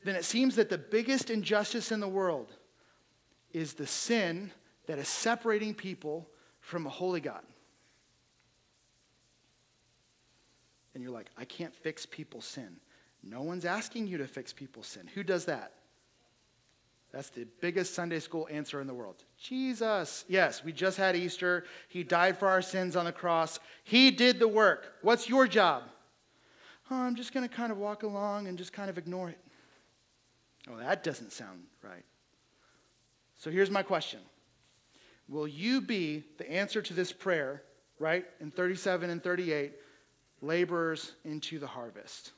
then 0.03 0.15
it 0.15 0.25
seems 0.25 0.55
that 0.55 0.69
the 0.69 0.77
biggest 0.77 1.29
injustice 1.29 1.91
in 1.91 1.99
the 1.99 2.07
world 2.07 2.53
is 3.53 3.73
the 3.73 3.87
sin 3.87 4.51
that 4.85 4.99
is 4.99 5.07
separating 5.07 5.73
people 5.73 6.27
from 6.59 6.85
a 6.85 6.89
holy 6.89 7.21
God. 7.21 7.43
And 10.93 11.03
you're 11.03 11.11
like, 11.11 11.29
I 11.37 11.45
can't 11.45 11.73
fix 11.73 12.05
people's 12.05 12.45
sin. 12.45 12.77
No 13.23 13.41
one's 13.41 13.65
asking 13.65 14.07
you 14.07 14.17
to 14.17 14.27
fix 14.27 14.53
people's 14.53 14.87
sin. 14.87 15.07
Who 15.13 15.23
does 15.23 15.45
that? 15.45 15.73
That's 17.15 17.29
the 17.29 17.47
biggest 17.61 17.93
Sunday 17.93 18.19
school 18.19 18.45
answer 18.51 18.81
in 18.81 18.87
the 18.87 18.93
world. 18.93 19.23
Jesus. 19.41 20.25
Yes, 20.27 20.65
we 20.65 20.73
just 20.73 20.97
had 20.97 21.15
Easter. 21.15 21.63
He 21.87 22.03
died 22.03 22.37
for 22.37 22.49
our 22.49 22.61
sins 22.61 22.97
on 22.97 23.05
the 23.05 23.13
cross. 23.13 23.57
He 23.85 24.11
did 24.11 24.37
the 24.37 24.49
work. 24.49 24.95
What's 25.01 25.29
your 25.29 25.47
job? 25.47 25.83
Oh, 26.91 26.97
I'm 26.97 27.15
just 27.15 27.33
going 27.33 27.47
to 27.47 27.55
kind 27.55 27.71
of 27.71 27.77
walk 27.77 28.03
along 28.03 28.49
and 28.49 28.57
just 28.57 28.73
kind 28.73 28.89
of 28.89 28.97
ignore 28.97 29.29
it. 29.29 29.39
Oh, 30.69 30.77
that 30.77 31.05
doesn't 31.05 31.31
sound 31.31 31.63
right. 31.81 32.03
So 33.37 33.49
here's 33.49 33.71
my 33.71 33.81
question 33.81 34.19
Will 35.29 35.47
you 35.47 35.79
be 35.79 36.25
the 36.37 36.51
answer 36.51 36.81
to 36.81 36.93
this 36.93 37.13
prayer, 37.13 37.63
right, 37.97 38.25
in 38.41 38.51
37 38.51 39.09
and 39.09 39.23
38, 39.23 39.71
laborers 40.41 41.13
into 41.23 41.59
the 41.59 41.67
harvest? 41.67 42.33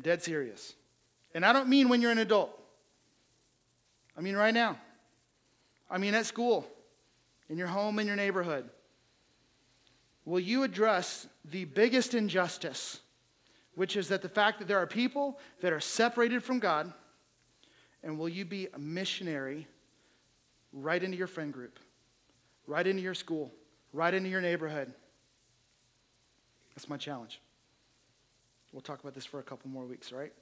I'm 0.00 0.02
dead 0.02 0.22
serious. 0.22 0.74
And 1.34 1.44
I 1.44 1.52
don't 1.52 1.68
mean 1.68 1.90
when 1.90 2.00
you're 2.00 2.10
an 2.10 2.18
adult, 2.18 2.58
I 4.16 4.22
mean 4.22 4.34
right 4.34 4.54
now. 4.54 4.78
I 5.90 5.98
mean 5.98 6.14
at 6.14 6.24
school, 6.24 6.66
in 7.50 7.58
your 7.58 7.66
home, 7.66 7.98
in 7.98 8.06
your 8.06 8.16
neighborhood. 8.16 8.68
Will 10.24 10.40
you 10.40 10.62
address 10.62 11.26
the 11.44 11.66
biggest 11.66 12.14
injustice? 12.14 13.00
which 13.80 13.96
is 13.96 14.08
that 14.08 14.20
the 14.20 14.28
fact 14.28 14.58
that 14.58 14.68
there 14.68 14.78
are 14.78 14.86
people 14.86 15.38
that 15.60 15.72
are 15.72 15.80
separated 15.80 16.42
from 16.42 16.58
God, 16.58 16.92
and 18.02 18.18
will 18.18 18.28
you 18.28 18.44
be 18.44 18.68
a 18.74 18.78
missionary 18.78 19.66
right 20.72 21.02
into 21.02 21.16
your 21.16 21.26
friend 21.26 21.50
group, 21.50 21.78
right 22.66 22.86
into 22.86 23.02
your 23.02 23.14
school, 23.14 23.50
right 23.94 24.12
into 24.12 24.28
your 24.28 24.40
neighborhood? 24.40 24.92
That's 26.74 26.90
my 26.90 26.98
challenge. 26.98 27.40
We'll 28.72 28.82
talk 28.82 29.00
about 29.00 29.14
this 29.14 29.26
for 29.26 29.40
a 29.40 29.42
couple 29.42 29.68
more 29.68 29.84
weeks, 29.84 30.12
all 30.12 30.18
right? 30.18 30.32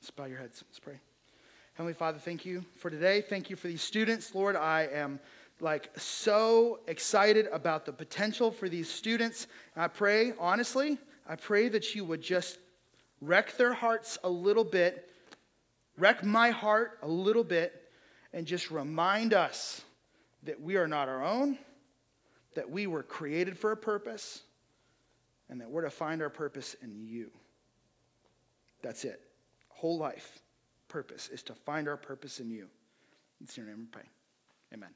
Let's 0.00 0.10
bow 0.10 0.26
your 0.26 0.38
heads. 0.38 0.62
Let's 0.68 0.78
pray. 0.78 1.00
Heavenly 1.74 1.94
Father, 1.94 2.18
thank 2.18 2.44
you 2.44 2.64
for 2.76 2.90
today. 2.90 3.22
Thank 3.22 3.50
you 3.50 3.56
for 3.56 3.68
these 3.68 3.82
students. 3.82 4.34
Lord, 4.34 4.54
I 4.54 4.88
am 4.92 5.18
like 5.60 5.90
so 5.96 6.80
excited 6.86 7.46
about 7.52 7.86
the 7.86 7.92
potential 7.92 8.50
for 8.50 8.68
these 8.68 8.90
students. 8.90 9.46
I 9.76 9.88
pray, 9.88 10.34
honestly, 10.38 10.98
I 11.26 11.36
pray 11.36 11.68
that 11.68 11.94
you 11.94 12.04
would 12.04 12.20
just 12.20 12.58
wreck 13.20 13.56
their 13.56 13.72
hearts 13.72 14.18
a 14.22 14.28
little 14.28 14.64
bit, 14.64 15.10
wreck 15.96 16.22
my 16.22 16.50
heart 16.50 16.98
a 17.02 17.08
little 17.08 17.44
bit, 17.44 17.90
and 18.32 18.46
just 18.46 18.70
remind 18.70 19.32
us 19.32 19.82
that 20.42 20.60
we 20.60 20.76
are 20.76 20.86
not 20.86 21.08
our 21.08 21.24
own, 21.24 21.58
that 22.54 22.70
we 22.70 22.86
were 22.86 23.02
created 23.02 23.58
for 23.58 23.72
a 23.72 23.76
purpose, 23.76 24.42
and 25.48 25.60
that 25.60 25.70
we're 25.70 25.82
to 25.82 25.90
find 25.90 26.22
our 26.22 26.30
purpose 26.30 26.74
in 26.82 26.94
you. 26.94 27.30
That's 28.82 29.04
it. 29.04 29.20
Whole 29.68 29.98
life 29.98 30.40
purpose 30.88 31.28
is 31.28 31.42
to 31.44 31.54
find 31.54 31.88
our 31.88 31.96
purpose 31.96 32.40
in 32.40 32.50
you. 32.50 32.68
It's 33.40 33.56
your 33.56 33.66
name 33.66 33.78
we 33.78 33.86
pray. 33.86 34.08
Amen. 34.72 34.90